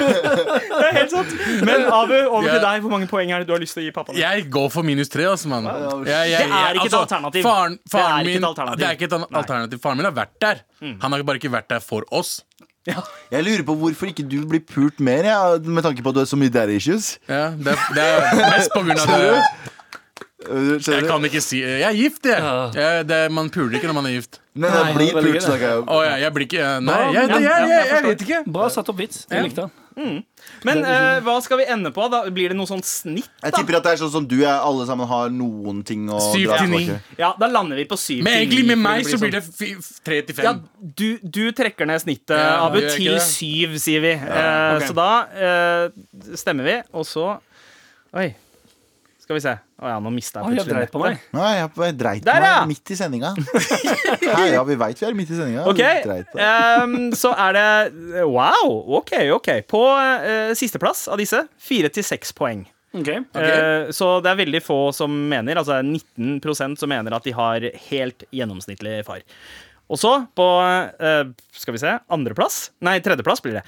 [0.77, 1.31] Det er helt sant.
[1.67, 2.53] Men Abu, over Ja.
[2.57, 2.83] til deg.
[2.83, 4.13] Hvor mange poeng er det du har lyst til å gi pappa?
[4.17, 5.65] Jeg går for minus tre, altså, mann.
[5.65, 7.43] Jeg- jeg- Det er ikke et alternativ.
[7.43, 8.79] Faren, Det er faren ikke min, et alternativ.
[8.79, 9.81] Det er ikke et alternativ.
[9.81, 10.61] Faren min har vært der.
[11.01, 12.43] Han har bare ikke vært der for oss.
[12.87, 16.21] Jeg lurer på hvorfor ikke du blir pult mer, ja, med tanke på at du
[16.21, 17.19] har så mye daddy issues.
[17.29, 19.43] Ja, det, er, det er mest på grunn av det.
[20.49, 22.39] Uh, Jeg kan ikke si Jeg er gift, jeg.
[22.77, 24.39] jeg det, man puler ikke når man er gift.
[24.57, 25.89] Men jeg blir pult, snakker jeg om.
[25.93, 28.39] Å ja, jeg blir ikke Nei, jeg, jeg, jeg, jeg, jeg vet ikke.
[28.59, 29.27] Bra satt opp vits.
[29.31, 29.83] Jeg likte den.
[30.67, 32.05] Men eh, hva skal vi ende på?
[32.13, 33.31] Da Blir det noe sånn snitt?
[33.41, 36.19] Jeg tipper at det er sånn som du er, alle sammen har noen ting å
[36.21, 36.81] Syv dra til ni.
[36.85, 37.17] tilbake.
[37.23, 39.57] Ja, Da lander vi på syv Men til egentlig med meg så blir sånn- det
[39.57, 40.61] fi- f- tre til ja, fem.
[41.01, 43.23] du, du trekker ned snittet, Ja, Abu, gjør jeg til det?
[43.25, 44.13] syv, sier vi.
[44.21, 44.85] Eh, ok.
[44.91, 47.39] Så da eh, stemmer vi, og så
[48.17, 48.29] Oi.
[49.25, 49.57] Skal vi se.
[49.77, 51.19] Å ja, nå mista jeg plutselig dreit på meg.
[51.37, 52.53] Nei, jeg jeg dreit Der, ja!
[52.65, 53.35] meg midt i sendinga.
[54.57, 55.67] Ja, vi veit vi er midt i sendinga.
[55.69, 58.73] Ok, Dreit på ehm, så er det Wow!
[59.01, 59.51] OK, OK.
[59.69, 62.65] På uh, sisteplass av disse, fire til seks poeng.
[62.97, 63.11] Ok.
[63.13, 67.69] Eh, så det er veldig få som mener, altså 19% som mener at de har
[67.91, 69.21] helt gjennomsnittlig far.
[69.93, 73.63] Og så, på eh, skal vi se, andreplass Nei, tredjeplass blir det.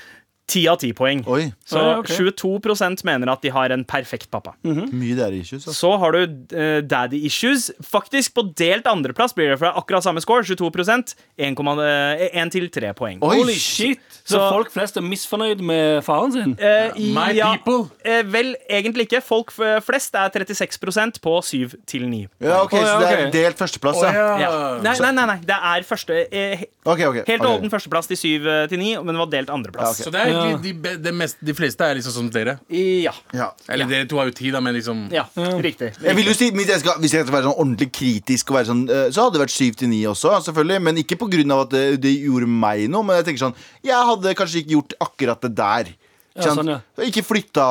[0.49, 1.21] Ti av ti poeng.
[1.29, 2.17] Oi, Så Oi, okay.
[2.33, 4.55] 22% mener at de har en perfekt pappa.
[4.65, 5.67] mye daddy issues.
[5.69, 5.75] Altså.
[5.77, 6.23] Så har du
[6.57, 7.67] uh, daddy issues.
[7.85, 10.43] Faktisk på delt andreplass blir det fra akkurat samme score.
[10.49, 13.21] 22% 1 til 3 poeng.
[13.23, 14.01] Oi, Holy shit!
[14.25, 16.57] Så, Så- folk flest er misfornøyd med faren sin?
[16.57, 17.91] Uh, My My people.
[18.05, 19.21] Uh, vel, egentlig ikke.
[19.23, 22.27] Folk flest er 36% på 7 til 9.
[22.41, 24.39] Ja, ok, Å, ja, Så det er delt førsteplass, ja.
[24.39, 24.51] Ja.
[24.83, 25.39] Nei, nei, nei, nei.
[25.45, 27.49] Det er første eh, Helt ok.
[27.49, 29.99] åpen førsteplass til 7 til 9, men det var delt andreplass.
[30.01, 32.59] Ja, Så det er egentlig de, de, de, mest, de fleste er liksom som dere.
[32.71, 33.13] Ja.
[33.35, 33.51] Ja.
[33.69, 35.27] Eller dere to har jo tid, da, men liksom ja.
[35.37, 35.93] Riktig.
[36.03, 38.61] Jeg vil jo si, hvis jeg, skal, hvis jeg skal være sånn ordentlig kritisk, og
[38.61, 40.35] være sånn, eh, så hadde det vært syv til ni også.
[40.49, 41.19] selvfølgelig Men ikke
[41.53, 43.03] av at det, det gjorde meg noe.
[43.05, 45.97] Men jeg tenker sånn Jeg hadde kanskje ikke gjort akkurat det der.
[46.39, 46.77] Ja, sånn, ja.
[47.03, 47.65] Ikke flytta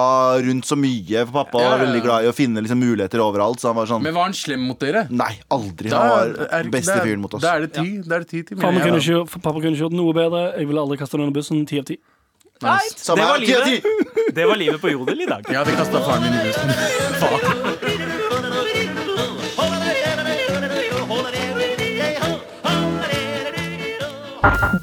[0.44, 1.22] rundt så mye.
[1.30, 1.84] For pappa Ja, var ja, ja.
[1.86, 3.62] veldig glad i å finne liksom, muligheter overalt.
[3.62, 5.06] Så han var sånn Men var han slem mot dere?
[5.08, 5.88] Nei, aldri.
[5.94, 7.42] Da Han var er- beste fyren mot oss.
[7.46, 8.84] Da er det ti, da er det ti til Pappa meg.
[8.84, 10.42] kunne, ikke, pappa kunne ikke gjort noe bedre.
[10.60, 11.64] Jeg ville aldri kastet den under bussen.
[11.66, 11.98] Ti av ti.
[12.62, 13.84] Samme Det var livet.
[14.36, 15.44] Det var livet på Jodel i dag.
[15.50, 17.78] Jeg hadde kasta faren min i bussen.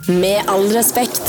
[0.09, 1.25] Med all respekt.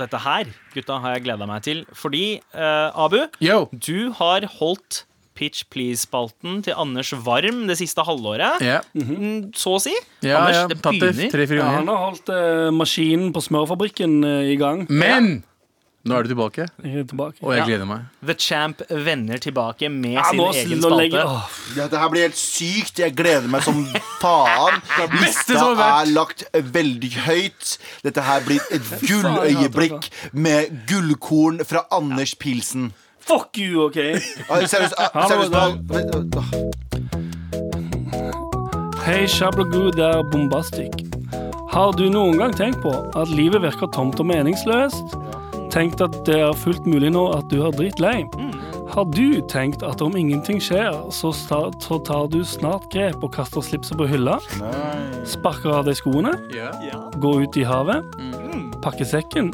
[0.00, 1.82] Dette her, gutta, har jeg gleda meg til.
[1.92, 3.66] Fordi, eh, Abu, Yo.
[3.74, 5.04] du har holdt
[5.40, 8.60] Pitch Please-spalten til Anders varm det siste halvåret.
[8.60, 8.84] Yeah.
[8.92, 9.94] Mm, Så å si.
[10.22, 10.66] ja, Anders, ja.
[10.68, 11.56] det begynner.
[11.64, 14.84] Ja, han har holdt uh, maskinen på smørfabrikken uh, i gang.
[14.92, 15.38] Men
[16.08, 17.36] nå er du tilbake, Jeg er tilbake.
[17.44, 17.64] og jeg Ja.
[17.68, 18.04] gleder meg.
[18.24, 21.24] The Champ vender tilbake med Ja, sin egen spalte.
[21.76, 22.98] Dette her blir helt sykt.
[23.02, 23.82] Jeg gleder meg som
[24.22, 24.80] faen.
[25.20, 27.74] Lista er lagt veldig høyt.
[28.06, 32.92] Dette her blir et gulløyeblikk med gullkorn fra Anders Pilsen.
[33.20, 33.96] Fuck you, OK?
[34.48, 34.94] Ah, Seriøst.
[34.98, 36.40] ah, Hallo, seriøst da.
[36.40, 36.50] ah,
[39.06, 40.92] Hei, Shablagoo, det er Bombastic.
[41.70, 45.14] Har du noen gang tenkt på at livet virker tomt og meningsløst?
[45.70, 48.24] Tenkt at det er fullt mulig nå at du er drittlei?
[48.90, 53.30] Har du tenkt at om ingenting skjer, så, sta, så tar du snart grep og
[53.36, 54.40] kaster slipset på hylla?
[55.30, 56.32] Sparker av deg skoene?
[57.22, 58.02] Gå ut i havet?
[58.82, 59.52] Pakke sekken?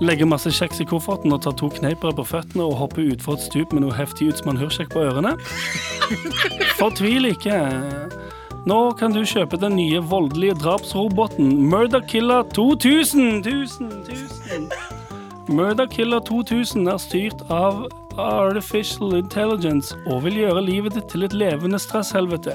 [0.00, 3.46] Legge masse kjeks i kofferten og tar to kneipere på føttene og hopper utfor et
[3.48, 5.34] stup med noe heftig Utsmann Hursek på ørene?
[6.78, 7.56] Fortvil ikke.
[8.68, 13.42] Nå kan du kjøpe den nye voldelige drapsroboten Murder Killer 2000.
[13.42, 14.97] 1000, 1000.
[15.48, 17.86] Murder Killer 2000 er styrt av
[18.20, 22.52] Artificial Intelligence og vil gjøre livet ditt til et levende stresshelvete.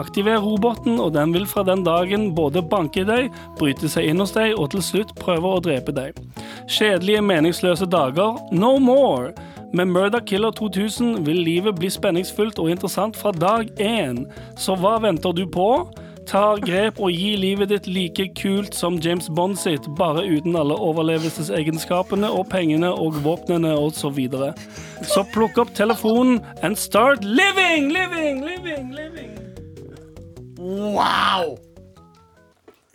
[0.00, 4.34] Aktiver roboten, og den vil fra den dagen både banke deg, bryte seg inn hos
[4.34, 6.18] deg og til slutt prøve å drepe deg.
[6.66, 9.30] Kjedelige, meningsløse dager, no more.
[9.74, 14.24] Med Murder Killer 2000 vil livet bli spenningsfullt og interessant fra dag én.
[14.58, 15.86] Så hva venter du på?
[16.28, 20.76] Ta grep og gi livet ditt like kult som James Bond sitt, bare uten alle
[20.76, 24.00] overlevelsesegenskapene og pengene og våpnene osv.
[24.04, 24.50] Så, videre.
[25.08, 29.30] så plukk opp telefonen and start living, living, living, living.
[30.58, 31.54] Wow!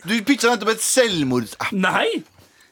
[0.06, 1.72] Du pitcha nettopp et selvmordsapp.
[1.76, 2.22] Nei!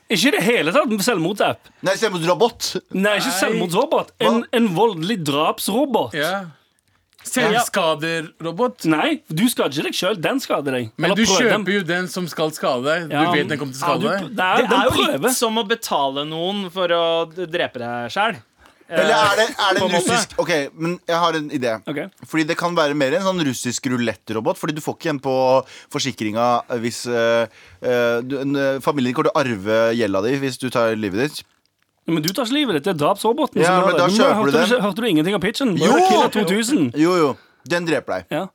[0.09, 1.67] Ikke i det hele tatt en selvmordsapp.
[1.85, 2.71] Nei, selvmordsrobot.
[2.97, 4.15] Nei, ikke selvmordsrobot.
[4.25, 6.17] En, en voldelig drapsrobot.
[6.17, 6.47] Ja.
[7.29, 8.89] Selvskaderrobot.
[8.91, 10.19] Nei, du skader ikke deg sjøl.
[10.29, 10.91] Den skader deg.
[10.97, 11.71] Men Eller du kjøper dem.
[11.77, 13.15] jo den som skal skade deg.
[13.15, 14.29] Ja, Du vet den kommer til å skade deg.
[14.35, 18.39] Det er, Det er jo litt som å betale noen for å drepe deg sjæl.
[18.89, 21.75] Eller er det, er det en en russisk Ok, men jeg har en idé.
[21.93, 22.09] Okay.
[22.25, 24.57] Fordi det kan være mer en sånn russisk rulettrobot.
[24.57, 25.35] Fordi du får ikke en på
[25.93, 26.49] forsikringa
[26.81, 27.45] hvis uh,
[27.85, 31.27] uh, du, en, eh, familien kommer til å arve gjelda di hvis du tar livet
[31.27, 31.45] ditt.
[32.09, 32.87] Men du tar ikke livet ditt.
[32.89, 33.61] Det er drapsroboten.
[33.63, 34.63] Ja, men da kjøper du den.
[34.63, 35.75] Hørte, Hørte du ingenting av pitchen?
[35.77, 35.93] Jo!
[35.93, 36.87] Murder Killer 2000.
[36.97, 37.35] Jo, jo.
[37.69, 38.33] Den dreper deg.
[38.33, 38.47] Ja.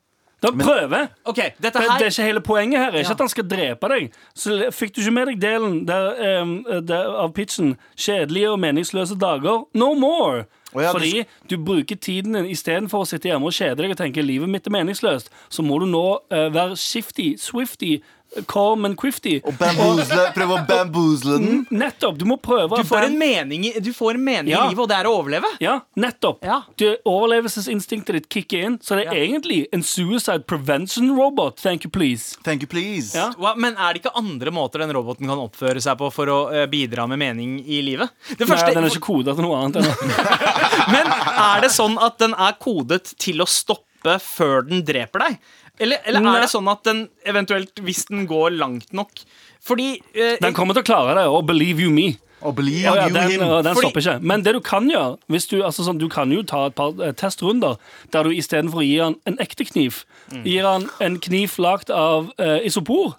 [0.44, 1.08] Da prøver.
[1.24, 2.96] OK, dette Det, det er ikke hele poenget her.
[3.00, 4.18] Ikke at han skal drepe deg.
[4.36, 9.16] Så fikk du ikke med deg delen der, um, der, av pitchen 'Kjedelige og meningsløse
[9.16, 9.64] dager'?
[9.74, 10.44] No more!
[10.74, 13.98] Oh, ja, Fordi du bruker tiden din istedenfor å sitte hjemme og kjede deg og
[13.98, 18.02] tenke livet mitt er meningsløst, så må du nå uh, være shifty, swifty,
[18.48, 19.40] calm Crifty.
[19.46, 21.62] Og bamboozle, prøve å bamboozle den.
[21.72, 22.18] Nettopp.
[22.18, 24.66] Du må prøve Du får en mening, i- du får en mening Ja.
[24.66, 25.50] i livet, og det er å overleve.
[25.60, 26.44] Ja, nettopp.
[26.44, 26.62] Ja.
[26.78, 31.58] Du, overlevelsesinstinktet ditt kicker inn, så det er egentlig en suicide prevention robot.
[31.62, 32.38] Thank you, please.
[32.44, 33.14] Thank you, please.
[33.16, 33.32] Ja.
[33.38, 36.40] Hva, men er det ikke andre måter den roboten kan oppføre seg på for å
[36.54, 38.10] eh, bidra med mening i livet?
[38.38, 39.82] Det Nei, den er ikke koda til noe annet.
[39.84, 40.14] Enn.
[40.94, 45.38] Men er det sånn at den er kodet til å stoppe før den dreper deg?
[45.84, 49.24] Eller, eller er det sånn at den eventuelt, hvis den går langt nok
[49.64, 52.14] Fordi eh, Den kommer til å klare det, og believe you me.
[52.44, 53.40] Og believe Ja, ja, you den, him.
[53.40, 54.16] den Fordi- stopper ikke.
[54.22, 56.92] Men det du kan gjøre hvis du, altså sånn, du kan jo ta et par
[57.00, 57.78] eh, testrunder
[58.12, 60.02] der du istedenfor å gi han en ekte kniv,
[60.44, 63.16] gir han en kniv lagd av eh, isopor.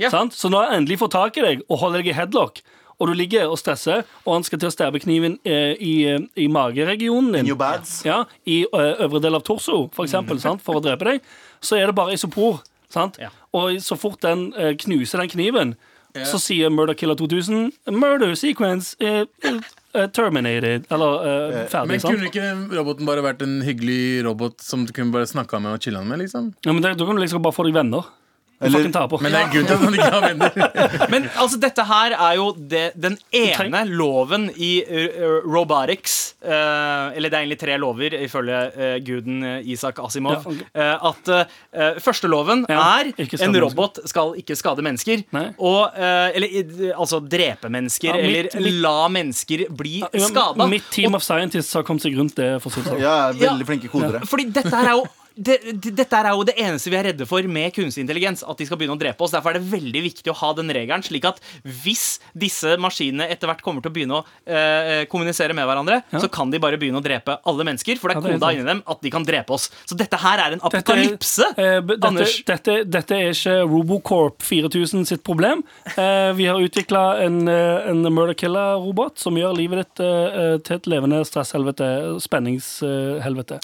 [0.00, 0.10] Ja.
[0.12, 0.32] Sant?
[0.36, 2.60] Så når han endelig får tak i deg og holder deg i headlock,
[3.00, 6.20] og du ligger og stresser, og han skal til å stabbe kniven eh, i, eh,
[6.36, 8.02] i mageregionen din In your bads.
[8.04, 11.22] ja, I ø, øvre del av torso, for eksempel, sant, for å drepe deg,
[11.62, 12.62] så er det bare isopor.
[12.90, 13.20] Sant?
[13.22, 13.30] Ja.
[13.54, 15.74] Og så fort den eh, knuser den kniven,
[16.26, 19.22] så sier Murder Killer 2000 Murder sequence eh,
[19.94, 20.88] eh, terminated.
[20.90, 21.88] Eller eh, ferdig.
[21.92, 22.16] Men sant?
[22.16, 25.84] kunne ikke roboten bare vært en hyggelig robot som du kunne bare snakka med og
[25.84, 26.18] chilla med?
[26.24, 26.50] liksom?
[26.66, 28.10] Ja, men det, Da kan du liksom bare få deg venner.
[28.60, 28.82] Eller-
[29.22, 30.50] Men det er en grunn til at man ikke har venner.
[31.12, 37.30] Men altså, dette her er jo det, den ene loven i uh, robotics uh, Eller
[37.32, 40.44] det er egentlig tre lover, ifølge uh, guden Isak Asimov.
[40.44, 45.22] Ja, eh, at første loven Ja, er en robot skal ikke skade mennesker.
[45.56, 50.66] Og, eller altså drepe mennesker, Ja, mitt- eller mitt- la mennesker bli Ja, skada.
[50.70, 52.50] Mitt team of scientists har kommet seg rundt det.
[52.62, 53.00] For sånn.
[53.00, 53.54] Ja, Ja.
[53.54, 54.20] veldig flinke kodere.
[54.28, 55.06] Fordi dette her er jo
[55.40, 58.42] det, det- dette er jo det eneste vi er redde for med kunstig intelligens.
[58.46, 59.32] At de skal begynne å drepe oss.
[59.32, 61.02] Derfor er det veldig viktig å ha den regelen.
[61.06, 65.66] Slik at hvis disse maskinene etter hvert kommer til å begynne å eh, kommunisere med
[65.66, 67.98] hverandre, så kan de bare begynne å drepe alle mennesker.
[67.98, 69.68] For det er Ja, det er koda inni dem at de kan drepe oss.
[69.88, 71.48] Så dette her er en Dette er- apokalypse.
[71.56, 72.36] eh, b- dette, Anders.
[72.44, 75.64] Dette, dette er ikke Robocorp 4000 sitt problem.
[75.96, 80.76] Eh, vi har utvikla en, eh, en murder killer-robot som gjør livet ditt eh, til
[80.76, 81.90] et levende stresshelvete.
[82.20, 83.60] Spenningshelvete.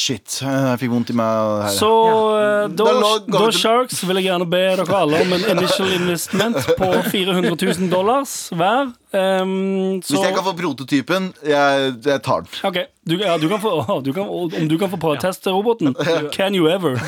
[0.00, 0.38] Shit.
[0.40, 1.74] Jeg fikk vondt i meg her.
[1.74, 2.84] Så uh, da,
[3.28, 7.90] Da Sharks vil jeg gjerne be dere alle om en initial investment på 400 000
[7.92, 8.94] dollars hver.
[9.12, 12.52] Um, så, Hvis jeg kan få prototypen, jeg, jeg tar den.
[12.70, 13.74] Ok, du, ja, du kan få,
[14.06, 15.94] du kan, Om du kan få prøveteste roboten,
[16.36, 16.96] can you ever?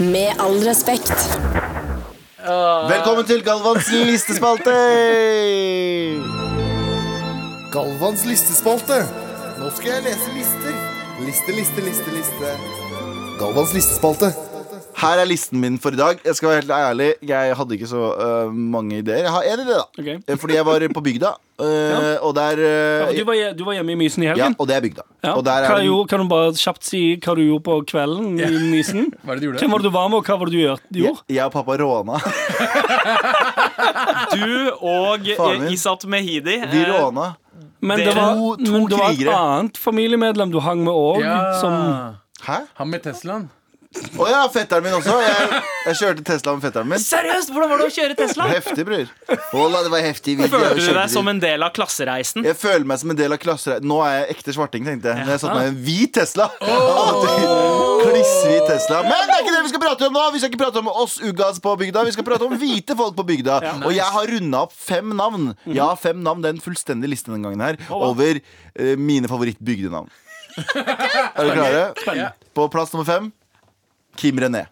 [0.00, 1.12] Med all respekt.
[2.40, 4.72] Velkommen til Galvans listespalte!
[7.70, 9.04] Galvans listespalte.
[9.60, 10.76] Nå skal jeg lese lister.
[11.20, 12.52] Liste, liste, liste, liste.
[13.36, 14.30] Galvans listespalte.
[15.00, 16.22] Her er listen min for i dag.
[16.24, 19.26] Jeg skal være helt ærlig, jeg hadde ikke så øh, mange ideer.
[19.26, 19.84] Jeg har én idé, da.
[20.00, 20.08] Ok.
[20.28, 21.34] Eh, Fordi jeg var på bygda,
[21.66, 24.44] øh, og der Ja, øh, du, var, du var hjemme i Mysen i helgen?
[24.46, 25.02] Ja, og det er bygda.
[25.24, 25.32] Ja.
[25.32, 28.48] Og der er Hva kan du bare kjapt si hva du gjorde på kvelden i
[28.74, 29.12] Mysen?
[29.24, 29.60] Hva er det du gjorde?
[29.60, 30.82] Hvem var det du var med, og hva var det du gjorde?
[30.96, 32.16] jeg, jeg og pappa råna.
[34.30, 35.26] Du og
[35.72, 36.60] Isat Mehidi.
[36.70, 37.32] Vi eh, råna.
[37.82, 40.92] Men Det- det var, To- to men det var et annet familiemedlem du hang med
[40.92, 41.22] òg,
[41.60, 41.72] som
[42.46, 42.56] Hæ?
[42.74, 43.50] Han med Teslaen.
[43.90, 45.16] Å ja, fetteren min også.
[45.18, 47.00] Jeg, jeg kjørte Tesla med fetteren min.
[47.02, 48.44] Seriøst, hvordan var det å kjøre Tesla?
[48.46, 49.08] Heftig, bror.
[49.50, 50.36] Wallah, det var heftig.
[50.38, 50.50] video.
[50.52, 52.46] Føler du deg som en del av klassereisen?
[52.46, 53.88] Jeg føler meg som en del av klassereisen.
[53.90, 55.24] Nå er jeg ekte svarting, tenkte jeg.
[55.26, 56.46] Når jeg satt meg i en hvit Tesla.
[56.60, 59.00] Klisshvit Tesla.
[59.08, 60.24] Men det er ikke det vi skal prate om nå!
[60.36, 62.06] Vi skal ikke prate om oss ugas på bygda.
[62.06, 63.58] Vi skal prate om hvite folk på bygda.
[63.80, 65.50] Og jeg har runda opp fem navn.
[65.66, 66.46] Ja, fem navn.
[66.46, 70.06] Det er en fullstendig liste denne gangen her over uh, mine favoritt-bygdenavn.
[70.70, 72.32] Er dere klare?
[72.54, 73.30] På plass nummer fem
[74.16, 74.66] Kim René.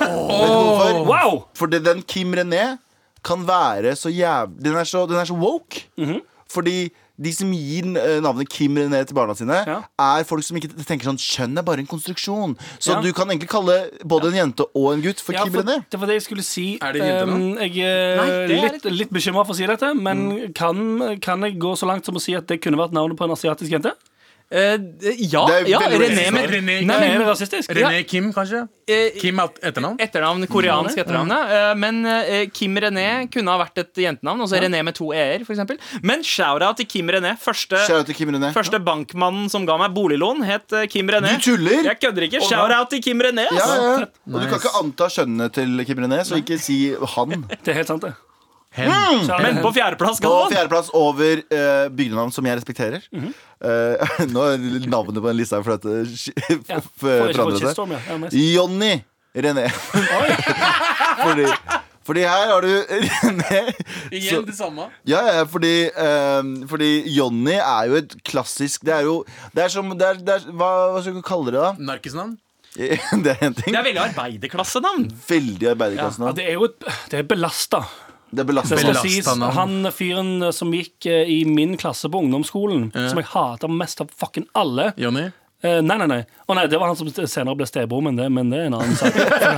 [0.00, 1.04] Oh.
[1.06, 1.48] Wow!
[1.54, 2.78] For den Kim René
[3.26, 5.84] kan være så jævlig Den er så, den er så woke.
[5.98, 6.20] Mhm.
[6.48, 9.78] Fordi de som gir eh, navnet Kim René til barna sine, Ja.
[9.98, 12.54] er folk som ikke tenker sånn Kjønn er bare en konstruksjon.
[12.78, 13.00] Så Ja.
[13.00, 15.84] du kan egentlig kalle både en jente og en gutt for Ja, Kim for, René.
[15.90, 16.78] det var det jeg skulle si.
[16.80, 17.22] Er det?
[17.22, 21.18] Um, jeg er Nei, det er litt, litt bekymra for å si dette, men kan,
[21.20, 23.30] kan jeg gå så langt som å si at det kunne vært navnet på en
[23.32, 23.92] asiatisk jente?
[24.48, 24.76] Eh,
[25.26, 27.70] ja, ja René med René, Nei, Nei, er rasistisk?
[27.74, 28.60] René Kim, kanskje?
[28.86, 29.96] eh, Kim er etternavn?
[29.98, 31.70] Etternavn, koreansk etternavn, ja.
[31.72, 34.44] Eh, Men eh, Kim René kunne ha vært et jentenavn.
[34.44, 35.80] Altså René med to e-er, eksempel.
[36.06, 37.34] Men shout-out til Kim René.
[37.42, 38.52] Første, til Kim René.
[38.54, 41.34] første bankmannen som ga meg boliglån, het eh, Kim René.
[41.40, 41.82] Du tuller!
[41.90, 42.44] Jeg kødder ikke.
[42.46, 43.48] Shout-out til Kim René.
[43.50, 44.06] Ja, ja.
[44.30, 47.42] Og du kan ikke anta skjønnet til Kim René, så ikke si han.
[47.66, 48.14] Det er helt sant, det.
[48.76, 48.90] Hen.
[49.26, 50.52] Så er Men på fjerdeplass, På Galvan.
[50.54, 53.04] fjerdeplass over uh, bygdenavn som jeg respekterer.
[53.12, 53.34] Mhm.
[53.56, 55.94] Eh, nå er navnet på den lista for dette
[56.68, 57.68] Ja, f- får ikke forandret seg.
[57.70, 58.00] shitstorm, ja.
[58.10, 58.42] Ja, nice.
[58.52, 58.94] Jonny
[59.36, 59.64] René.
[61.24, 61.46] fordi,
[62.06, 63.62] fordi her har du René
[64.14, 64.86] Igjen det samme.
[65.08, 69.18] Ja, ja, fordi, eh, fordi Jonny er jo et klassisk Det er jo
[69.56, 71.72] Det er som det er, det er, hva, hva skal vi kalle det, da?
[71.92, 72.36] Narkisnavn?
[72.76, 73.72] Det er en ting.
[73.72, 75.06] Det er veldig arbeiderklassenavn.
[75.30, 76.76] Veldig arbeiderklasse Ja, det er jo et,
[77.08, 77.80] det er belasta.
[78.30, 78.76] Det belaster.
[78.82, 83.68] Det sies, han fyren som gikk eh, i min klasse på ungdomsskolen, som jeg hata
[83.70, 85.28] mest av fucking alle Jonny?
[85.64, 86.18] Eh, nei, nei, nei.
[86.46, 86.66] Å, nei.
[86.68, 89.14] Det var han som senere ble stebror, men det, men det er en annen sak.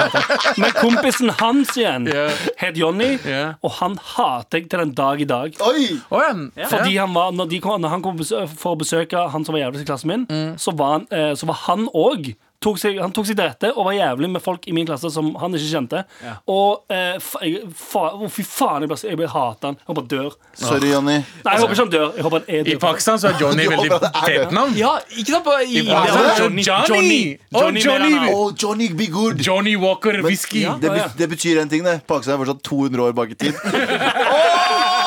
[0.62, 2.28] Men kompisen hans igjen Ja.
[2.61, 3.57] het Johnny, Ja.
[3.66, 5.59] og han hater jeg til den dag i dag.
[5.66, 5.98] Oi!
[6.14, 6.68] Å ja.
[6.70, 9.57] Fordi han var, når, de kom, når han kom besø- for å besøke han som
[9.59, 12.31] var jævligst i klassen min, så var han, eh, så var han òg
[12.62, 15.10] tok seg, han tok seg til rette og var jævlig med folk i min klasse
[15.14, 16.02] som han ikke kjente.
[16.50, 19.78] Og eh, fa, jeg, fa, å, fy faen, jeg ble, jeg ble hata han.
[19.78, 20.38] Jeg håper han dør.
[20.58, 21.18] Sorry, Johnny.
[21.20, 22.08] Nei, jeg håper ikke han dør.
[22.16, 22.76] Jeg håper han er I.
[22.82, 24.76] Pakistan så er Johnny veldig håper at det er fet navn.
[24.78, 25.52] Ja, ikke sant?
[25.54, 26.66] I, i, Pakistan ja, er Johnny.
[26.68, 27.20] Johnny.
[27.54, 28.32] Johnny Johnny.
[28.34, 29.42] Oh, Johnny be good.
[29.44, 30.64] Johnny Walker whisky.
[30.66, 30.76] Ja.
[30.82, 32.00] Det, det betyr en ting, det.
[32.10, 33.54] Pakistan er fortsatt 200 år bak i tid.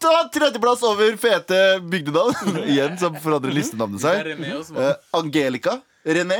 [0.00, 2.64] ta Tredjeplass over fete bygdenavn.
[2.72, 4.32] Igjen så forandrer listenavnet seg.
[4.40, 5.78] Eh, Angelica.
[6.06, 6.38] René.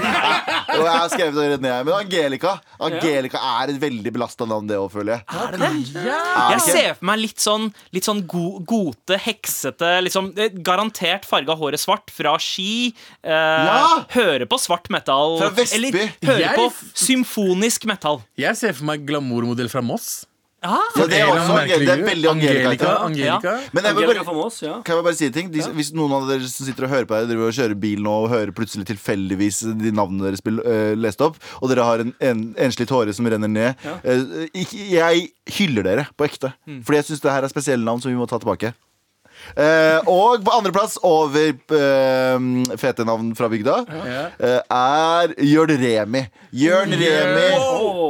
[0.74, 4.76] Og jeg har skrevet det René, men Angelica Angelica er et veldig belasta navn, det
[4.78, 5.24] òg, føler jeg.
[5.34, 5.70] Er det?
[6.04, 11.26] Er Jeg ser for meg litt sånn, litt sånn go gote, heksete liksom, eh, Garantert
[11.28, 12.92] farga håret svart fra Ski.
[13.24, 14.04] Eh, Ja!
[14.14, 15.38] Høre på svart metal.
[15.40, 15.90] Fra Vestby.
[15.90, 18.22] Eller høre på symfonisk metal.
[18.38, 20.24] Jeg ser for meg glamourmodell fra Moss.
[20.64, 21.78] Ja, Ja, det er også Angelica.
[21.84, 22.68] Det er veldig Angelica.
[22.70, 22.92] Angelica.
[23.04, 23.52] Angelica.
[23.76, 25.50] Men jeg vil bare, kan jeg bare si en ting?
[25.52, 28.00] De, Hvis noen av dere som sitter og hører på deg, driver og kjører bil
[28.06, 32.00] nå og hører plutselig tilfeldigvis de navnene deres blir uh, lest opp, og dere har
[32.06, 33.84] en, en enslig tåre som renner ned
[34.54, 36.54] ikke- Jeg hyller dere på ekte.
[36.64, 38.72] Fordi jeg syns det her er spesielle navn som vi må ta tilbake.
[39.54, 46.24] Eh, og på andreplass over eh, fete navn fra bygda eh, er Jørn Remi.
[46.54, 47.46] Jørn Remi.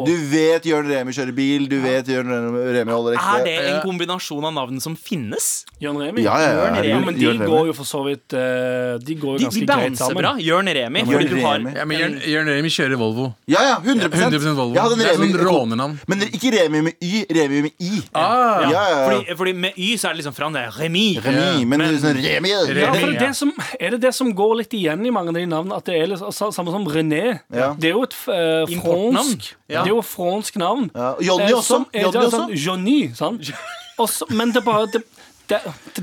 [0.06, 2.30] Du vet Jørn Remi kjører bil, du vet Jørn
[2.74, 3.36] Remi holder ekte.
[3.40, 5.64] Er det en kombinasjon av navn som finnes?
[5.82, 6.24] Jørn Remi.
[6.24, 6.64] Ja, ja, ja.
[6.64, 6.88] Jørn Remi.
[6.94, 9.68] Ja, men de Jørn går jo for så vidt eh, De går jo ganske de
[9.68, 10.20] greit sammen.
[10.22, 10.34] bra.
[10.40, 11.04] Jørn Remi.
[11.04, 11.74] Jørn Fordi du har Remi.
[11.76, 13.28] Ja, men Jørn, Jørn Remi kjører Volvo.
[13.50, 14.74] Ja, ja, 100, 100% Volvo.
[14.74, 15.98] Det er sånn rånenavn.
[16.10, 17.92] Men ikke Remi med Y, Remi med I.
[18.12, 19.04] Ah, Ja, ja, ja.
[19.08, 21.06] Fordi, fordi med Y så er det liksom fra det Remi.
[21.24, 24.32] Remi, men, Men- sånn Remi Ja, for det er, det som, er det det som
[24.34, 25.76] går litt igjen i mange av de navnene?
[25.76, 27.40] At det er litt, altså, Samme som René.
[27.52, 27.72] Ja.
[27.78, 29.82] Det er jo et uh, fransk Ja.
[29.82, 30.90] Det er jo et fransk navn.
[30.94, 31.62] Ja, Johnny Eh, også.
[31.64, 32.42] som er- Johnny det er også.
[32.44, 33.50] Sånn, Johnny, sant?
[33.96, 35.04] Også, men det er bare det,
[35.48, 35.58] det,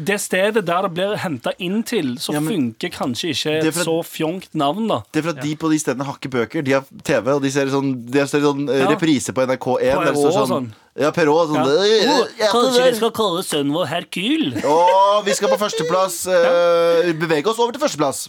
[0.06, 3.68] det stedet der det blir henta inn til, så Ja, men- funker kanskje ikke et
[3.68, 5.02] at- så fjongt navn, da.
[5.12, 6.64] Det er for at de på de stedene har ikke bøker.
[6.64, 8.88] De har TV, og de ser sånn, de ser sånn eh, Ja.
[8.90, 9.96] reprise på NRK1.
[9.96, 10.72] På og sånn, sånn.
[11.00, 11.50] Ja, Perrault.
[11.50, 11.64] Sånn, Ja.
[11.64, 14.64] «Øh, Oh, ja, kanskje vi skal kalle sønnen vår Herkyl?
[14.66, 16.28] Og vi skal på førsteplass.
[16.32, 18.28] Uh, bevege oss over til førsteplass.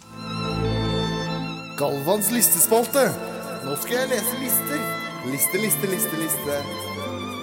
[1.78, 3.08] Galvans listespalte.
[3.64, 4.78] Nå skal jeg lese lister.
[5.30, 6.91] Liste, liste, liste, liste.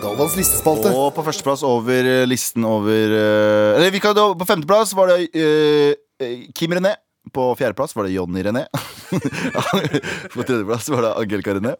[0.01, 0.91] Galvans listespalte.
[0.95, 5.11] Og på førsteplass over eh, listen over eh, Eller vi kan, da- på femteplass var
[5.13, 6.95] det eh, Kim René.
[7.33, 8.65] På fjerdeplass var det Jonny René.
[10.33, 11.75] på tredjeplass var det Angelica René.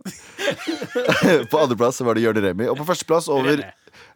[1.51, 2.69] på andreplass var det Jørn Remi.
[2.69, 3.65] Og på førsteplass over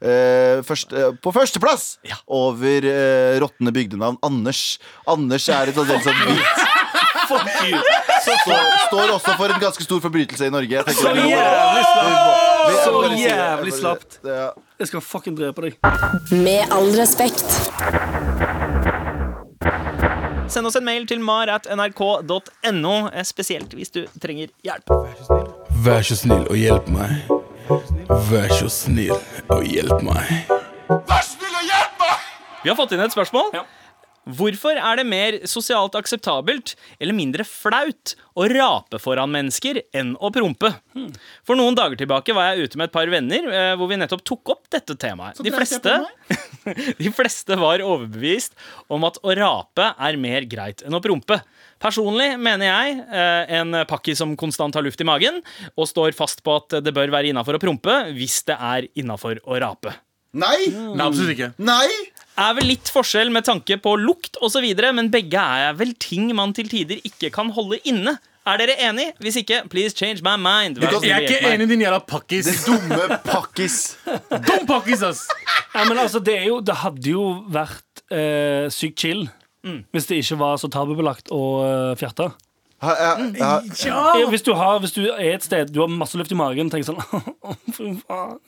[0.03, 4.77] Uh, først, uh, På førsteplass over uh, råtne bygdenavn Anders.
[5.07, 8.12] Anders er et sånt sånn hvitt
[8.43, 10.81] så, Står også for en ganske stor forbrytelse i Norge.
[10.81, 12.51] Jeg Så jævlig slapt!
[12.83, 14.19] Så jævlig slapt.
[14.79, 15.77] Jeg skal fucking drepe deg.
[16.31, 17.47] Med all respekt.
[20.53, 24.91] Send oss en mail til mar.nrk.no, eh, spesielt hvis du trenger hjelp.
[25.85, 27.31] Vær så snill og hjelp meg.
[28.29, 29.15] Vær så snill
[29.49, 30.51] og hjelp meg.
[32.63, 33.49] Vi har fått inn et spørsmål.
[33.55, 33.63] Ja.
[34.23, 40.31] Hvorfor er det mer sosialt akseptabelt eller mindre flaut å rape foran mennesker enn å
[40.33, 40.71] prompe?
[41.43, 44.23] For noen dager tilbake var jeg ute med et par venner eh, hvor vi nettopp
[44.27, 45.41] tok opp dette temaet.
[45.43, 45.97] De fleste,
[47.03, 48.55] de fleste var overbevist
[48.87, 51.41] om at å rape er mer greit enn å prompe.
[51.83, 55.41] Personlig mener jeg, eh, en pakki som konstant har luft i magen,
[55.75, 59.43] og står fast på at det bør være innafor å prompe hvis det er innafor
[59.43, 59.91] å rape.
[60.33, 60.65] Nei!
[60.73, 61.51] Nei, absolutt ikke.
[61.61, 61.89] Nei!
[62.39, 64.65] Er vel litt forskjell med tanke på lukt osv.,
[64.95, 68.17] men begge er vel ting man til tider ikke kan holde inne.
[68.43, 69.05] Er dere enig?
[69.23, 70.81] Hvis ikke, please change my mind.
[70.81, 72.49] Vær Jeg er ikke enig i din jævla pakkis.
[72.65, 73.77] Dumme pakkis.
[74.49, 75.23] Dum pakkis, ass!
[75.71, 79.25] Ja, men altså, det, er jo, det hadde jo vært eh, sykt chill
[79.63, 82.33] hvis det ikke var så tabubelagt å uh, fjerte.
[82.83, 83.49] Ha, ja, ja.
[83.87, 86.67] Ja, Hvis, du har, hvis du er et sted Du har masse luft i magen
[86.73, 86.99] tenker sånn
[87.75, 88.39] Fy faen,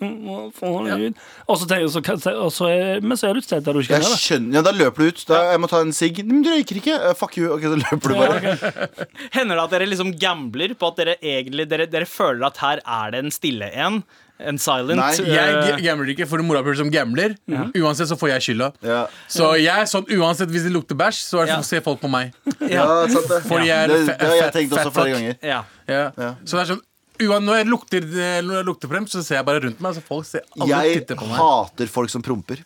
[1.06, 1.22] ut.
[1.48, 1.88] Og så, tenker,
[2.20, 4.06] så, og så er, men så er du et sted der du ikke kan Jeg
[4.08, 4.24] gjøre det.
[4.26, 5.24] skjønner, ja, Da løper du ut.
[5.30, 6.22] Da, jeg må ta en sigg.
[6.28, 6.98] Men du røyker ikke.
[7.10, 7.48] Eh, fuck you.
[7.56, 8.54] Ok, Så løper du bare.
[9.38, 12.84] Hender det at dere liksom gambler på at dere egentlig dere, dere føler at her
[12.84, 14.02] er det en stille en?
[14.40, 17.38] En silent Nei, Jeg eh, gambler ikke for en morapuler som gambler.
[17.80, 18.68] Uansett så får jeg skylda.
[18.84, 21.62] Ja, Så jeg sånn uansett hvis det lukter bæsj, så er det Ja.
[21.64, 22.34] ser folk på meg.
[22.70, 23.40] ja sant det.
[23.48, 25.38] Fordi jeg er det, det har jeg tenkt også flere ganger.
[25.42, 25.62] ja.
[25.88, 26.04] Ja.
[26.18, 26.34] Ja.
[26.44, 26.84] Så det er sånn
[27.30, 28.02] uan, Når jeg lukter,
[28.44, 29.94] når jeg lukter frem, så ser jeg bare rundt meg.
[29.96, 31.38] Så folk ser alle Jeg titter på meg.
[31.40, 32.60] hater folk som promper.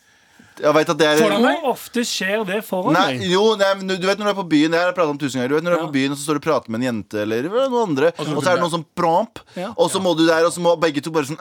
[0.60, 1.58] Jeg vet at det er Foran deg?
[1.62, 3.26] Hvor ofte skjer det foran Nei, deg?
[3.32, 5.20] jo, nei, men du vet når du er på byen Det har jeg pratet om
[5.22, 6.74] tusen ganger Du vet når du er på byen Og så står du og prater
[6.74, 9.72] med en jente Eller noen andre Og så er det noen som promp Ja.
[9.76, 11.40] Og så må du der Og så må begge to bare sånn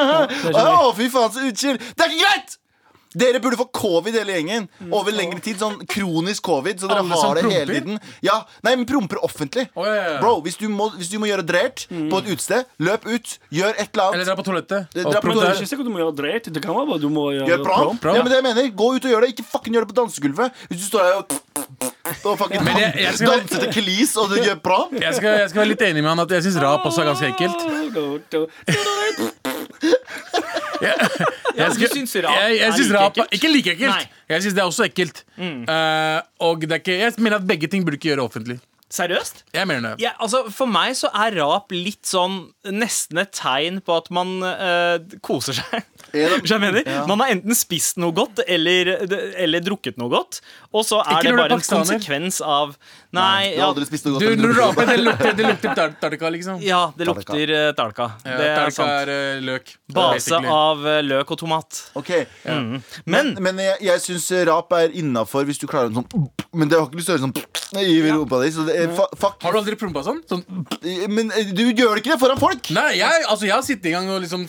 [0.60, 2.59] Åh, fy faen, så utskill Det er ikke greit!
[3.10, 4.68] Dere burde få covid hele gjengen.
[4.94, 7.74] Over lengre tid, sånn kronisk covid Så dere Alle som har det hele promper?
[7.80, 7.98] tiden.
[8.22, 9.64] Ja, nei, men promper offentlig.
[9.74, 10.18] Å, ja, ja, ja.
[10.22, 13.74] Bro, hvis du, må, hvis du må gjøre drert På et utsted, løp ut Gjør
[13.74, 14.86] et eller Eller annet dra på toalettet.
[14.94, 16.44] Det- dra på Men det er ikke sikkert du må gjøre dreit.
[16.54, 17.98] Det kan være bare du må gjøre Gjør prom.
[17.98, 18.14] prom.
[18.14, 19.28] Ja, men det jeg mener Gå ut og gjør det.
[19.34, 20.52] Ikke fucking gjør det på dansegulvet.
[20.70, 21.26] Hvis du står der og
[22.30, 24.94] og fucking Men jeg- jeg skal- danser til klis og du gjør prom.
[25.02, 27.10] Jeg skal, jeg skal være litt enig med han at jeg syns rap også er
[27.10, 27.60] ganske ekkelt.
[30.80, 30.94] Ja,
[31.56, 34.08] Jeg, syns rap jeg, jeg syns rap er Ikke like ekkelt.
[34.30, 35.24] Jeg syns det er også ekkelt.
[35.40, 38.58] Eh, og det er ikke, jeg mener at begge ting burde ikke gjøre offentlig.
[38.90, 39.44] Seriøst?
[39.54, 40.02] Jeg mener det.
[40.02, 42.40] Ja, altså For meg så er rap litt sånn
[42.74, 45.84] nesten et tegn på at man eh, koser seg.
[46.10, 46.88] Hva jeg mener?
[47.06, 48.88] Man har enten spist noe godt eller,
[49.38, 50.40] eller drukket noe godt,
[50.74, 52.72] og så er Ikke det bare en konsekvens av
[53.14, 55.46] Nei, Du ja, har aldri spist noe Du, godt når du raper, det lukter, det
[55.46, 56.58] lukter tar- tarka, liksom.
[56.62, 58.08] ja det lukter uh, talka.
[58.26, 58.90] Ja, det er sant.
[58.90, 59.72] er eh, løk.
[59.90, 60.50] Base basically.
[60.50, 61.80] av løk og tomat.
[61.98, 62.10] Ok,
[62.46, 66.70] Men, Men, men jeg, jeg syns rap er innafor hvis du klarer en sånn Men
[66.70, 68.50] det har ikke lyst til å høre sånn i rumpa di.
[68.54, 69.38] Så det fuck.
[69.42, 70.20] Har du aldri prompa sånn?
[70.30, 70.44] sånn?
[71.12, 72.70] Men eh, du gjør det ikke det foran folk!
[72.76, 74.46] Nei, jeg, altså, jeg har sittet en gang og liksom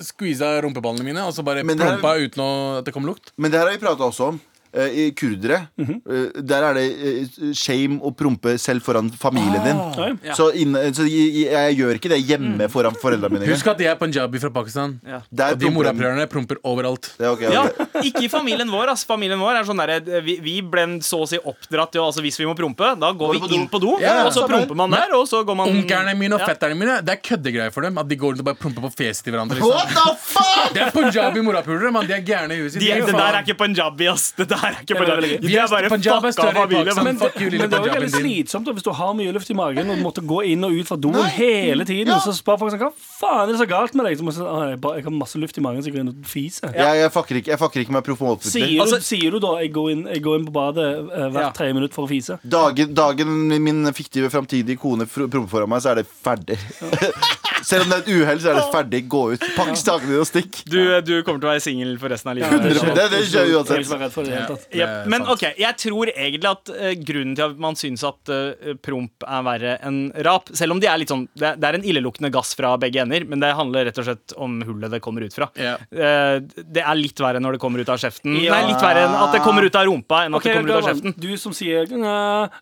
[0.00, 3.34] squeeza rumpeballene mine, og så bare prompa uten å, at det kom lukt.
[3.36, 4.40] Men det her har vi prata også om.
[4.72, 9.80] Eh, I kurdere eh, Der er det eh, shame å prompe selv foran familien din.
[9.98, 10.10] Oi.
[10.28, 10.34] Ja.
[10.38, 13.48] Så, inn, så jeg, jeg gjør ikke det hjemme foran foreldrene mine.
[13.50, 14.94] Husk at jeg er punjabi fra Pakistan.
[15.06, 15.18] Ja.
[15.30, 15.74] Der Og de promper de.
[15.80, 17.10] morapulerne promper overalt.
[17.18, 17.64] Ja, ok, Ja,
[18.04, 18.92] ikke i familien vår.
[18.94, 19.02] ass.
[19.08, 22.38] Familien vår er sånn der, vi, vi ble så å si oppdratt til altså Hvis
[22.38, 23.58] vi må prompe, da går vi du på do?
[23.58, 24.66] inn på do, Ja, og så samme her.
[24.68, 26.46] promper man der, og så går man Onklene mine og Ja.
[26.52, 27.98] fetterne mine Det er køddegreier for dem.
[27.98, 29.58] At de går rundt og bare promper på fjeset til hverandre.
[29.60, 29.98] What Liksom.
[29.98, 30.72] the fuck?!
[30.74, 32.06] Det er punjabi morapulere, mann.
[32.06, 32.78] De er gærne i huset.
[32.78, 34.30] de, De Det er der er ikke punjabi, ass.
[34.38, 35.40] Det der er ikke Det er veldig gøy.
[35.46, 36.94] De er bare fucka familie.
[36.94, 37.18] Men-
[37.60, 40.22] Men det er jo veldig slitsomt hvis du har mye luft i magen og måtte
[40.26, 42.12] gå inn og ut fra doen hele tiden.
[42.14, 44.18] Og så spør folk sånn Hva faen er det så galt med deg?
[44.18, 46.00] Så jeg si, «Å, jeg, bare, jeg har masse luft i magen, så jeg går
[46.00, 46.72] inn og fiser.
[46.74, 48.04] Jeg, jeg, fucker ikke, jeg fucker ikke med.
[48.40, 51.28] Sier, Altså- du, sier du da jeg går inn, jeg går inn på badet eh,
[51.30, 51.50] hvert Ja.
[51.52, 52.38] tredje minutt for å fise?
[52.46, 56.58] Dagen, dagen min fiktive framtidige kone promper foran meg, så er det ferdig.
[57.66, 59.02] Selv om det er et uhell, så er det ferdig.
[59.10, 59.44] Gå ut.
[59.56, 60.60] Pakk stakene dine og stikk.
[60.70, 62.66] Du, du kommer til å være singel for resten av livet.
[62.66, 64.66] Det, det, det skjer uansett.
[64.76, 68.72] Ja, men ok, jeg tror egentlig at eh, grunnen til at man syns at eh,
[68.82, 71.86] promp er verre enn rap Selv om de er litt sånn Det, det er en
[71.86, 75.24] illeluktende gass fra begge ender, men det handler rett og slett om hullet det kommer
[75.26, 75.50] ut fra.
[75.60, 75.76] Ja.
[75.90, 78.34] Eh, det er litt verre når det kommer ut av kjeften.
[78.36, 80.74] Nei, litt verre enn at det kommer ut av rumpa enn at okay, det kommer
[80.74, 81.16] ut av kjeften.
[81.20, 81.88] Du som sier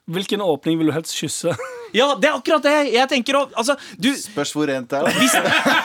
[0.08, 1.54] Hvilken åpning vil du helst kysse?
[1.96, 2.74] Ja, det er akkurat det!
[2.92, 5.08] Jeg tenker å Altså, du Spørs hvor rent det er.
[5.18, 5.34] Hvis,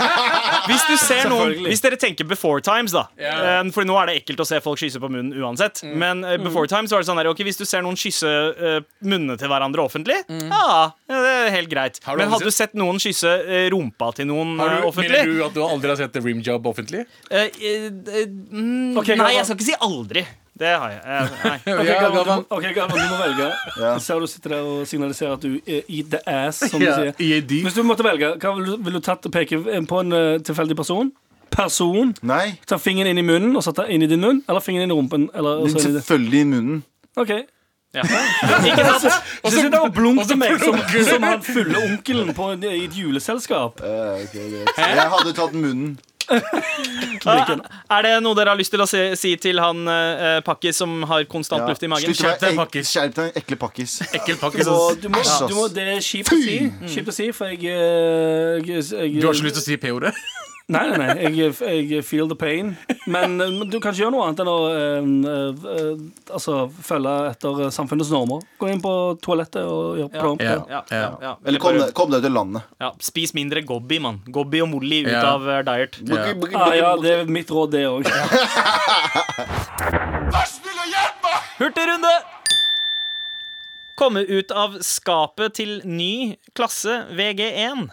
[0.69, 3.05] Hvis du ser noen Hvis dere tenker before times, da.
[3.19, 3.63] Yeah.
[3.75, 5.83] For nå er det ekkelt å se folk kysse på munnen uansett.
[5.87, 8.77] Men uh, before times var det sånn der okay, hvis du ser noen kysse uh,
[9.05, 11.99] munnene til hverandre offentlig, ja, det er helt greit.
[12.05, 15.23] Har Men hadde du sett noen kysse uh, rumpa til noen Har du, offentlig?
[15.23, 17.05] mener du at du aldri har sett The Rim Job offentlig?
[17.31, 20.25] Mm, Ok, nei, jeg skal ikke si aldri.
[20.63, 21.01] Det har jeg.
[21.03, 21.57] Eh, nei.
[21.73, 22.45] Ok, Galvan, du, Galvan.
[22.49, 23.47] ok, Galvan, du må velge.
[23.79, 23.89] Ja.
[23.93, 26.87] Jeg ser du sitter der og signaliserer at du er eat the ass, som du
[26.87, 27.11] sier.
[27.19, 27.51] EAD.
[27.65, 29.59] Hvis du måtte velge, hva ville du, vil du tatt peke
[29.89, 31.11] på en uh, tilfeldig person?
[31.53, 32.13] Person?
[32.25, 32.55] Nei.
[32.69, 34.39] Ta fingeren inn i munnen og sette inn i din munn?
[34.47, 35.27] Eller fingeren inn i rumpen?
[35.35, 35.97] Eller, og så i.
[35.99, 36.79] Selvfølgelig i munnen.
[37.19, 37.33] Ok
[37.93, 38.01] Ja.
[38.65, 39.19] Ikke sant?
[39.43, 40.79] Og så sitter han og blunker til meg som,
[41.11, 43.83] som han fulle onkelen på, i et juleselskap.
[43.83, 44.63] Uh, okay.
[44.63, 45.93] Jeg hadde tatt munnen.
[47.25, 47.59] Ah,
[47.97, 51.03] Er det noe dere har lyst til å si, si til han uh, Pakkis som
[51.07, 51.69] har konstant Ja.
[51.71, 52.15] luft i magen?
[52.17, 52.91] Skjerp deg, pakkis.
[52.91, 53.97] Skjerp deg, ekle pakkis.
[54.09, 56.57] Ekkel Du må, du må, du må, det er kjipt å si,
[56.95, 59.79] kjipt å si for jeg, eh, jeg, jeg Du har ikke lyst til å si
[59.85, 60.13] P-ordet?
[60.71, 61.27] Nei, nei, nei.
[61.35, 61.53] Jeg,
[61.91, 62.69] jeg feel the pain.
[63.11, 65.03] Men, eh, men du kan ikke gjøre noe annet enn å øh,
[65.73, 65.97] øh,
[66.37, 66.55] altså,
[66.87, 68.39] følge etter samfunnets normer.
[68.61, 68.93] Gå inn på
[69.25, 70.45] toalettet og gjøre prompt.
[70.45, 70.53] Ja.
[70.71, 70.79] Ja.
[70.87, 71.33] Ja, ja, ja.
[71.43, 72.63] Eller kom deg, kom deg ut i landet.
[72.79, 74.21] Ja, spis mindre Gobby, mann.
[74.31, 75.25] Gobby og Molly ut Ja.
[75.35, 75.99] av eh, diet.
[76.07, 76.23] Ja.
[76.55, 78.07] Ah, ja, det er mitt råd, det òg.
[81.59, 82.15] Hurtigrunde!
[83.99, 87.85] Komme ut av skapet til ny klasse VG1.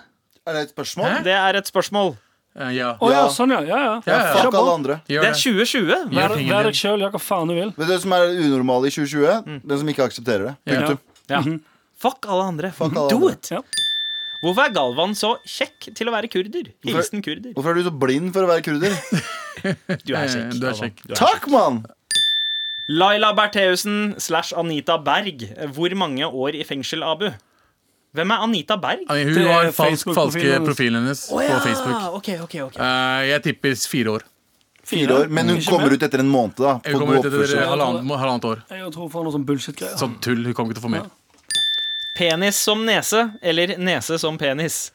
[0.49, 1.19] Er det et spørsmål?
[1.27, 2.15] Det er et spørsmål.
[2.59, 2.97] Eh, Ja.
[2.99, 3.61] Å ja, sånn, ja.
[3.63, 3.93] ja, ja.
[4.07, 4.21] Ja.
[4.43, 4.97] Fuck alle andre.
[5.07, 5.35] Det er det.
[5.39, 5.87] 2020.
[5.87, 7.71] Gjør Vær, vær deg sjøl, gjør hva faen du vil.
[7.77, 9.61] Vet du det som er unormale i 2020?
[9.71, 10.99] Den som ikke aksepterer det.
[11.31, 11.43] Ja.
[12.01, 12.73] Fuck alle andre.
[12.81, 13.33] alle Do andre.
[13.37, 13.51] it!
[13.55, 13.61] Ja.
[14.41, 16.71] Hvorfor er Galvan så kjekk til å være kurder?
[16.89, 17.53] Hilsen kurder.
[17.53, 18.97] Hvorfor er du så blind for å være kurder?
[19.61, 20.55] Du er kjekk.
[20.57, 21.01] du er kjekk.
[21.05, 21.83] Du er Takk, mann!
[22.89, 25.45] Laila Bertheussen slash Anita Berg.
[25.77, 27.29] Hvor mange år i fengsel, Abu?
[28.13, 29.05] Hvem er Anita Berg?
[29.07, 31.29] Hun har falsk, falske Facebook-profilen hennes.
[31.31, 31.59] oh, ja.
[31.59, 32.15] på Facebook.
[32.19, 32.81] Okay, okay, okay.
[32.83, 34.25] Uh, jeg tipper fire år.
[34.91, 35.29] Fire år.
[35.31, 36.81] Men hun kommer ut etter en måned, da.
[36.87, 38.63] Hun kommer ut etter halvannet, halvannet år.
[38.75, 39.95] Jeg tror for noe sånn bullshit-greier.
[40.01, 40.43] Sånn tull.
[40.49, 41.11] Hun kommer ikke til å få mer.
[42.19, 44.91] Penis som nese, eller nese som penis?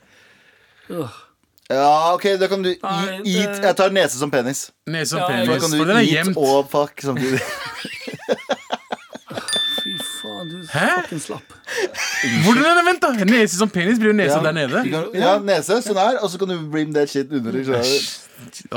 [0.90, 4.72] Ja, OK, da kan du Nei, det- eat Jeg tar nese som penis.
[4.86, 5.64] Nese som Ja, jeg- Da penis.
[5.64, 7.42] kan du For den er eat og fuck samtidig.
[10.46, 11.02] Faen, du Hæ?
[11.02, 11.54] fucking slapp.
[12.46, 12.86] Hvordan er det?
[12.86, 13.26] Vent, da!
[13.26, 14.44] Nese som penis blir jo nese Ja.
[14.44, 14.84] der nede.
[14.84, 17.52] Du kan- Ja, nese, sånn her, og så kan du bring that shit under.
[17.52, 18.22] skjønner du?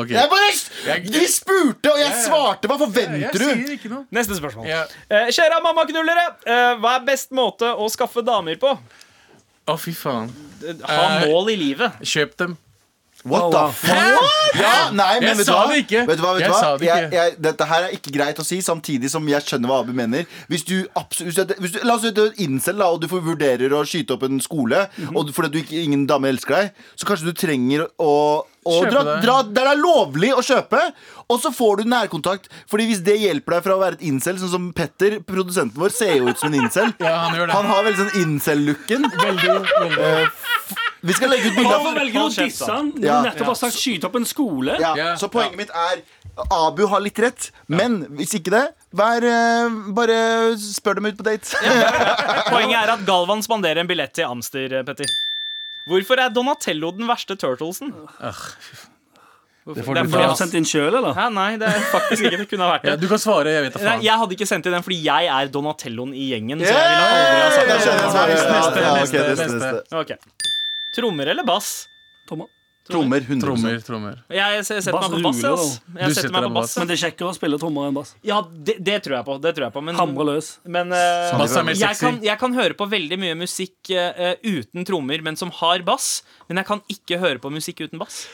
[0.00, 0.08] Ok.
[0.10, 2.68] Jeg bare De spurte, og jeg svarte!
[2.68, 3.44] Hva Jeg forventer du?
[3.44, 4.04] sier ikke noe.
[4.12, 4.66] Neste spørsmål.
[4.66, 4.84] Ja.
[5.10, 8.78] Eh, kjære mammaknullere, eh, hva er best måte å skaffe damer på?
[9.68, 10.30] Å, fy faen.
[10.84, 11.92] Ha Eh, mål i livet.
[12.02, 12.56] Kjøp dem.
[13.24, 14.54] What Oh, the fuck?
[14.58, 15.68] Ja, nei, men Jeg vet du sa hva?
[15.72, 16.02] det ikke.
[16.06, 16.60] Vet du hva, vet Jeg du hva?
[16.60, 17.10] sa det ikke.
[17.18, 20.24] jeg, dette her er ikke greit å si, samtidig som jeg skjønner hva Abu mener.
[20.48, 23.00] Hvis du, absolutt, hvis du, hvis du La oss si du er incel, da, og
[23.02, 25.16] du får vurderer å skyte opp en skole Mhm.
[25.16, 28.90] og du- fordi du ikke, ingen dame elsker deg, så kanskje du trenger å Kjøpe
[28.92, 30.80] dra, dra der det er lovlig å kjøpe,
[31.28, 32.48] og så får du nærkontakt.
[32.70, 35.90] Fordi Hvis det hjelper deg fra å være et incel, sånn som Petter, produsenten vår,
[35.94, 36.92] ser jo ut som en incel.
[37.04, 37.54] Ja, han gjør det.
[37.54, 39.08] Han har veldig sånn incel-looken.
[39.18, 40.28] Veldig, veldig.
[41.08, 42.90] Vi skal legge ut bilde av velger å disse han?
[42.96, 43.20] Du Ja.
[43.22, 44.78] nettopp har sagt 'skyte opp en skole'.
[44.80, 45.14] Ja, Ja.
[45.16, 46.02] Så poenget mitt er
[46.50, 51.24] Abu har litt rett, men hvis ikke det, vær, eh, bare spør dem ut på
[51.26, 51.50] date.
[52.52, 55.06] Poenget er at Galvan spanderer en billett til Amster, Petter.
[55.88, 57.92] Hvorfor er Donatello den verste turtlesen?
[59.68, 61.12] Det får Det er fordi Du har han- sendt inn sjøl, eller?
[61.12, 62.38] Hæ, nei, det er faktisk ikke.
[62.40, 63.00] Det kunne ha vært Ja, det.
[63.02, 63.44] du kan svare.
[63.52, 64.02] Jeg vet da Nei, faen.
[64.06, 66.58] jeg hadde ikke sendt inn den fordi jeg er Donatelloen i gjengen.
[66.60, 67.76] Så jeg ville aldri ha sagt det.
[69.04, 69.18] Neste,
[69.52, 70.18] neste, ok, neste.
[70.96, 71.86] Trommer eller bass?
[72.26, 72.46] Trommer.
[72.88, 73.20] Trommer.
[73.24, 74.18] 100 Trommer, trommer.
[74.32, 75.40] Jeg setter Bass meg på bass.
[75.44, 75.80] ruler, ass.
[76.00, 76.76] Jeg setter meg på bass.
[76.80, 78.14] Men det er kjekkere å spille trommer enn bass.
[78.26, 79.36] Ja, det, det tror jeg på.
[79.44, 79.82] Det tror jeg på.
[79.88, 80.48] Men, Hamre løs.
[80.64, 84.32] men uh, Bass er mer jeg, kan, jeg kan høre på veldig mye musikk uh,
[84.44, 86.22] uten trommer, men som har bass.
[86.48, 88.24] Men jeg kan ikke høre på musikk uten bass.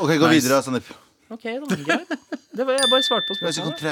[0.00, 0.40] Ok, gå Nice.
[0.42, 0.90] videre, Sandeep.
[1.30, 2.10] Ok, da, greit.
[2.50, 3.82] Det var, jeg bare svarte på Jeg spørsmålet.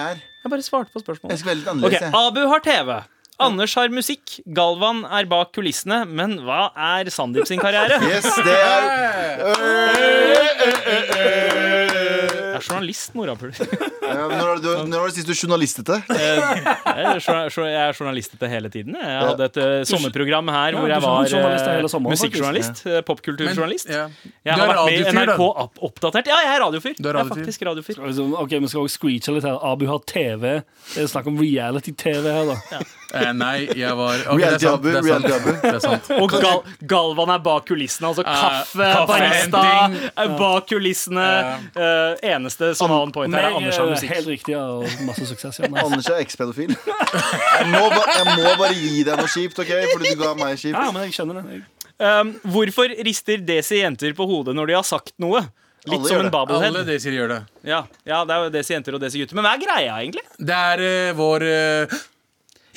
[0.43, 1.39] Jeg bare svarte på Jeg spørsmålet.
[1.39, 2.03] skal være litt Ok, annerledes.
[2.03, 2.14] jeg.
[2.19, 2.91] Abu har TV.
[3.39, 4.41] Anders har musikk.
[4.51, 6.03] Galvan er bak kulissene.
[6.07, 8.01] Men hva er Sandeep sin karriere?
[8.11, 8.99] Yes, det er
[12.59, 13.54] er journalist, morapuler.
[14.09, 15.96] Når, var det du- når var det sist du journalistete?
[16.09, 18.94] Jeg er jour- jeg er journalistete hele tiden.
[18.96, 19.18] jeg.
[19.28, 22.80] Hadde et eh, sommerprogram her hvor jeg var journalist eh, sommeren, musikkjournalist.
[22.88, 23.88] eh, Popkulturjournalist.
[23.92, 24.09] Jeg
[24.48, 25.12] har vært med i.
[25.12, 25.42] NRK
[25.90, 26.30] Oppdatert.
[26.32, 26.94] Ja, jeg er radiofyr.
[26.96, 28.00] Jeg er faktisk radiofyr.
[28.40, 29.59] Ok, Vi skal også screeche litt her.
[29.72, 30.62] Abu har TV.
[30.94, 32.80] Det er snakk om reality-TV her, da.
[33.09, 36.11] Eh, nei, jeg var ok, det er Reality sant.
[36.20, 36.34] Og
[36.90, 38.11] Galvan er bak kulissene.
[38.11, 39.62] Altså kaffe, kaffe, barista
[40.38, 41.28] bak kulissene.
[41.72, 42.18] Eh,
[42.49, 44.12] eneste som har on point her, er Anders har eh, musikk.
[44.16, 45.61] Helt riktig, ja, og masse suksess.
[45.62, 45.84] Ja, nice.
[45.86, 46.74] Anders er ekspedofil.
[46.74, 49.74] Jeg må, jeg må bare gi deg noe kjipt, OK?
[49.92, 50.74] Fordi du ga meg kjipt.
[50.74, 51.59] ja, men jeg skjønner det.
[51.59, 51.66] Jeg,
[51.99, 55.40] Um, hvorfor rister Desi jenter på hodet når de har sagt noe?
[55.88, 56.59] Litt Alle som en det.
[56.68, 57.38] Alle Desi gjør det.
[57.66, 59.34] Ja, ja, det er jo Desi jenter og Desi gutter.
[59.34, 60.22] Men hva er greia, egentlig?
[60.38, 61.96] Det er uh, vår uh,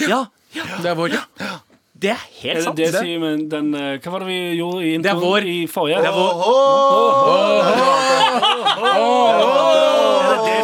[0.10, 0.24] Ja,
[0.58, 1.14] Det er vår
[2.02, 2.76] Det er helt sant.
[2.80, 5.22] det det sier med den eh, Hva var det vi gjorde i Det er introen
[5.28, 6.00] vår- i forrige?
[6.02, 7.52] det er vår-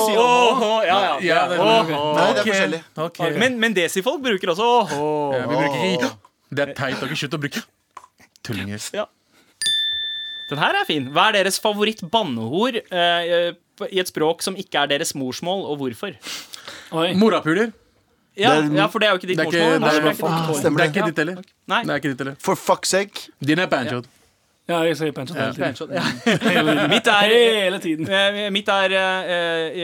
[0.08, 1.18] ja, ja.
[1.22, 2.82] Ja, det er forskjellig.
[2.98, 3.20] ok.
[3.38, 5.36] Men, men Desi-folk bruker også åh.
[5.36, 6.12] Ja, vi bruker ikke
[6.50, 7.00] Det er teit.
[7.02, 7.64] Dere slutter å bruke
[8.48, 8.84] tullinger.
[8.96, 9.06] Ja.
[10.48, 11.10] Den her er fin.
[11.12, 13.52] Hva er deres favoritt-banneord eh,
[13.92, 16.16] i et språk som ikke er deres morsmål, og hvorfor?
[17.20, 17.74] Morapuler.
[18.38, 19.52] Ja, Det er- ja for det er jo ikke ditt morsmål.
[19.52, 21.36] det er, det ikke ditt er det.
[21.36, 21.44] heller.
[21.92, 22.36] Er ikke ditt heller.
[22.40, 23.30] For fuck's sake.
[23.44, 24.06] Din er banjod.
[24.68, 25.94] Ja, jeg sier pensjon hele tiden.
[25.96, 26.88] Ja.
[26.92, 28.08] Mitt er Hele tiden.
[28.12, 29.34] Eh, Mitt er eh,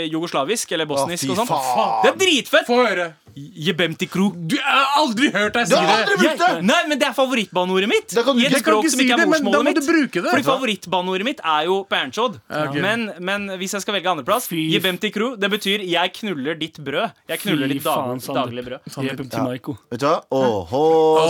[0.04, 1.48] eh, jugoslavisk eller bosnisk Å, fy og sånn.
[1.48, 2.00] faen.
[2.04, 2.68] Det er dritfett!
[2.68, 3.06] Få høre.
[3.34, 4.28] Jebemtikro.
[4.36, 6.20] Du jeg har aldri hørt deg si Du har aldri det!
[6.22, 6.66] brukt det!
[6.70, 8.12] Nei, men det er favorittbaneordet mitt.
[8.14, 9.40] Da kan du I et Jeg kan språk ikke som si ikke er det, men
[9.40, 9.90] da morsmålet må du mitt.
[9.90, 10.34] bruke det.
[10.36, 12.36] Fordi favorittbanneordet mitt er jo Berntsodd.
[12.60, 12.76] ok.
[12.84, 17.16] Men, men hvis jeg skal velge andreplass, Fy- Jebemtikro, det betyr 'jeg knuller ditt brød'.
[17.32, 18.80] Jeg knuller Fy ditt dag, faen, daglige brød.
[19.08, 19.78] Jebem til Maiko.
[19.90, 20.20] Vet du hva?
[20.30, 20.84] Åhå,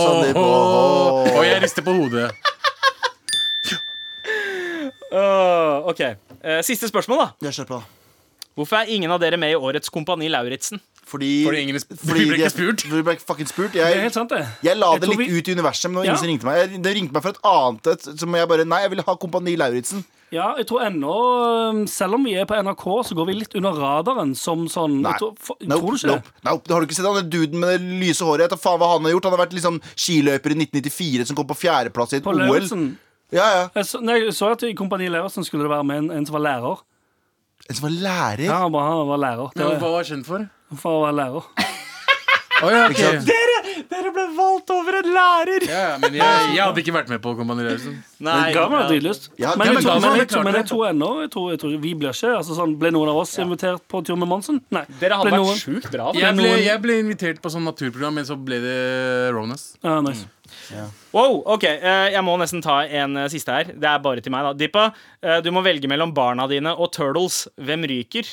[0.04, 0.36] Sandeep.
[0.36, 1.38] Åhå.
[1.38, 2.28] Og jeg rister på hodet.
[5.14, 6.00] Åh, ok,
[6.44, 7.48] Uh, Siste spørsmål, da.
[7.48, 7.78] Jeg på.
[8.54, 10.78] Hvorfor er ingen av dere med i årets Kompani Lauritzen?
[11.08, 12.82] Fordi, Fordi ingen fordi vi ble ikke spurt.
[12.90, 13.72] Vi ble fucking spurt.
[13.72, 14.42] Det er Jeg, helt sant, det.
[14.64, 16.10] jeg la Jeg det litt vi- ut i universet, men det var Ja.
[16.12, 16.56] ingen som ringte meg.
[16.72, 19.14] Jeg, det ringte meg fra et annet et som jeg bare Nei, jeg vil ha
[19.16, 20.04] Kompani Lauritzen.
[20.32, 21.14] Ja, jeg tror ennå
[21.70, 25.00] um, Selv om vi er på NRK, så går vi litt under radaren som sånn
[25.02, 25.12] Nei.
[25.18, 26.68] tror, for, Nope, Tror du ikke nope, nope.
[26.72, 28.40] Har du ikke sett han duden med det lyse håret?
[28.44, 29.24] Jeg vet da faen hva han har gjort.
[29.24, 32.22] Han har vært liksom skiløper i 1994 som kom på fjerdeplass i et?
[32.24, 32.38] På OL.
[32.44, 32.98] Lauritzen.
[33.34, 33.62] Ja, ja.
[33.74, 36.26] Jeg så, nei, jeg så at i Kompani Lauritzen skulle det være med en, en
[36.28, 36.84] som var lærer.
[37.68, 38.44] En som var lærer.
[38.46, 39.50] Ja, han var, han var lærer.
[39.54, 40.46] Det Men var, Hva var kjent for?
[40.80, 41.50] for å være lærer.
[42.64, 43.00] Å ja, ok.
[43.26, 43.50] Dere.
[43.90, 45.64] Dere ble valgt over en lærer!
[45.66, 47.96] Ja, ja, men jeg, jeg hadde ikke vært med på Kompani Lauritzen.
[48.24, 48.86] Nei, Ga meg ja.
[48.92, 49.26] dritlyst.
[49.42, 50.62] Ja, men, ja, jeg tror- men, men jeg klart tror- men det.
[50.70, 53.34] tror ennå jeg tror, jeg tror, Vi blir ikke altså, sånn, Ble noen av oss
[53.42, 54.60] invitert på tur med Monsen?
[54.72, 54.84] Nei.
[55.02, 56.06] Dere hadde ble vært noen- sjukt bra.
[56.12, 56.18] da.
[56.22, 58.78] Jeg ble, noen- jeg ble invitert på sånn naturprogram, men så ble det
[59.34, 59.66] Ronas.
[59.82, 60.24] Ja, nice.
[61.14, 63.64] Wow, ok, eh, Jeg må nesten ta en eh, siste her.
[63.74, 64.42] Det er bare til meg.
[64.44, 64.88] da Dippa,
[65.22, 67.46] eh, du må velge mellom barna dine og Turtles.
[67.60, 68.24] Hvem ryker?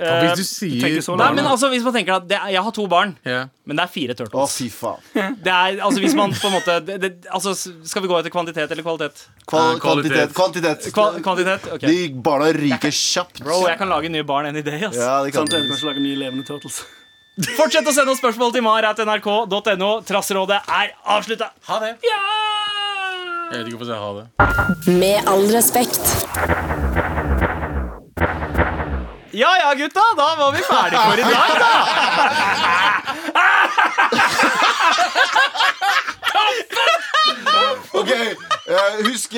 [0.00, 2.62] Eh, hvis du sier så Nei, men altså, hvis man tenker at det, er- Jeg
[2.64, 3.48] har to barn, yeah.
[3.66, 4.54] men det er fire Å, Turtles.
[4.56, 5.02] fy faen.
[5.44, 7.52] Er, altså hvis man på en måte det, det, altså,
[7.84, 9.26] Skal vi gå etter kvantitet eller kvalitet?
[9.46, 10.32] Kval kvalitet.
[10.32, 10.32] kvantitet.
[10.32, 10.88] Kvantitet.
[10.96, 11.68] Kva, kvantitet?
[11.76, 11.90] Okay.
[11.90, 13.42] De barna ryker kjapt.
[13.44, 14.80] Bro, jeg kan lage nye barn any day.
[14.88, 15.58] ass Ja, det kan du.
[15.58, 16.80] lage nye levende turtles.
[17.56, 19.90] Fortsett å sende oss spørsmål til mar.nrk.no.
[20.08, 21.50] Trassrådet er avslutta.
[21.68, 21.92] Ha det.
[22.04, 22.20] Ja!
[23.50, 24.26] Jeg vet ikke hvorfor jeg sa det.
[25.00, 26.04] Med all respekt.
[29.32, 30.04] ja ja, gutta.
[30.18, 31.72] Da var vi ferdige for i dag, da.
[38.00, 39.34] Ok, eh, Husk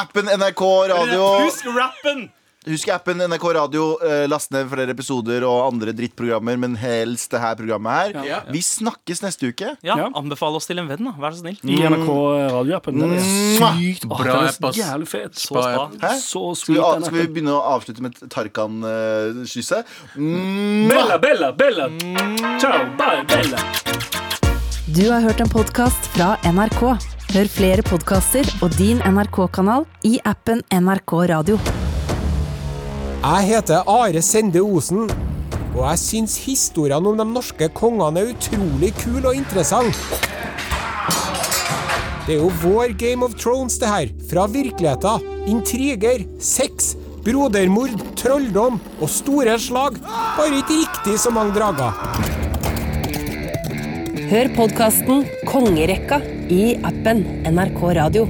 [0.00, 1.22] appen NRK Radio.
[1.44, 2.30] Husk rappen.
[2.64, 3.98] Husk appen NRK Radio.
[4.00, 8.24] eh, Last ned flere episoder og andre drittprogrammer, men helst det her programmet her.
[8.24, 8.38] Ja.
[8.48, 9.74] Vi snakkes neste uke.
[9.84, 10.06] Ja, Ja.
[10.16, 11.12] Anbefal oss til en venn, da.
[11.20, 11.58] Vær så snill.
[11.62, 12.08] I NRK
[12.54, 12.98] radioappen.
[12.98, 14.76] Den er sykt Bra er app, ass.
[14.80, 15.34] Jævlig fet.
[15.36, 15.90] Så spa.
[16.16, 19.84] Så sweet, Skal vi, skal vi begynne å avslutte med Tarkan-kysset?
[20.16, 20.88] Mm.
[20.88, 21.88] Bella, Bella, Bella.
[22.58, 23.60] Ciao, bye, Bella.
[24.88, 26.96] Du har hørt en podkast fra NRK.
[27.34, 31.58] Hør flere podkaster og din NRK-kanal i appen NRK Radio.
[33.24, 35.06] Jeg heter Are Sende Osen,
[35.72, 40.18] og jeg syns historiene om de norske kongene er utrolig kule og interessante.
[42.26, 44.12] Det er jo vår Game of Thrones, det her.
[44.28, 45.24] Fra virkeligheten.
[45.48, 46.92] Intriger, sex,
[47.24, 49.96] brodermord, trolldom og store slag.
[50.04, 51.96] Bare ikke riktig så mange drager.
[54.28, 56.20] Hør podkasten Kongerekka
[56.52, 58.28] i appen NRK Radio.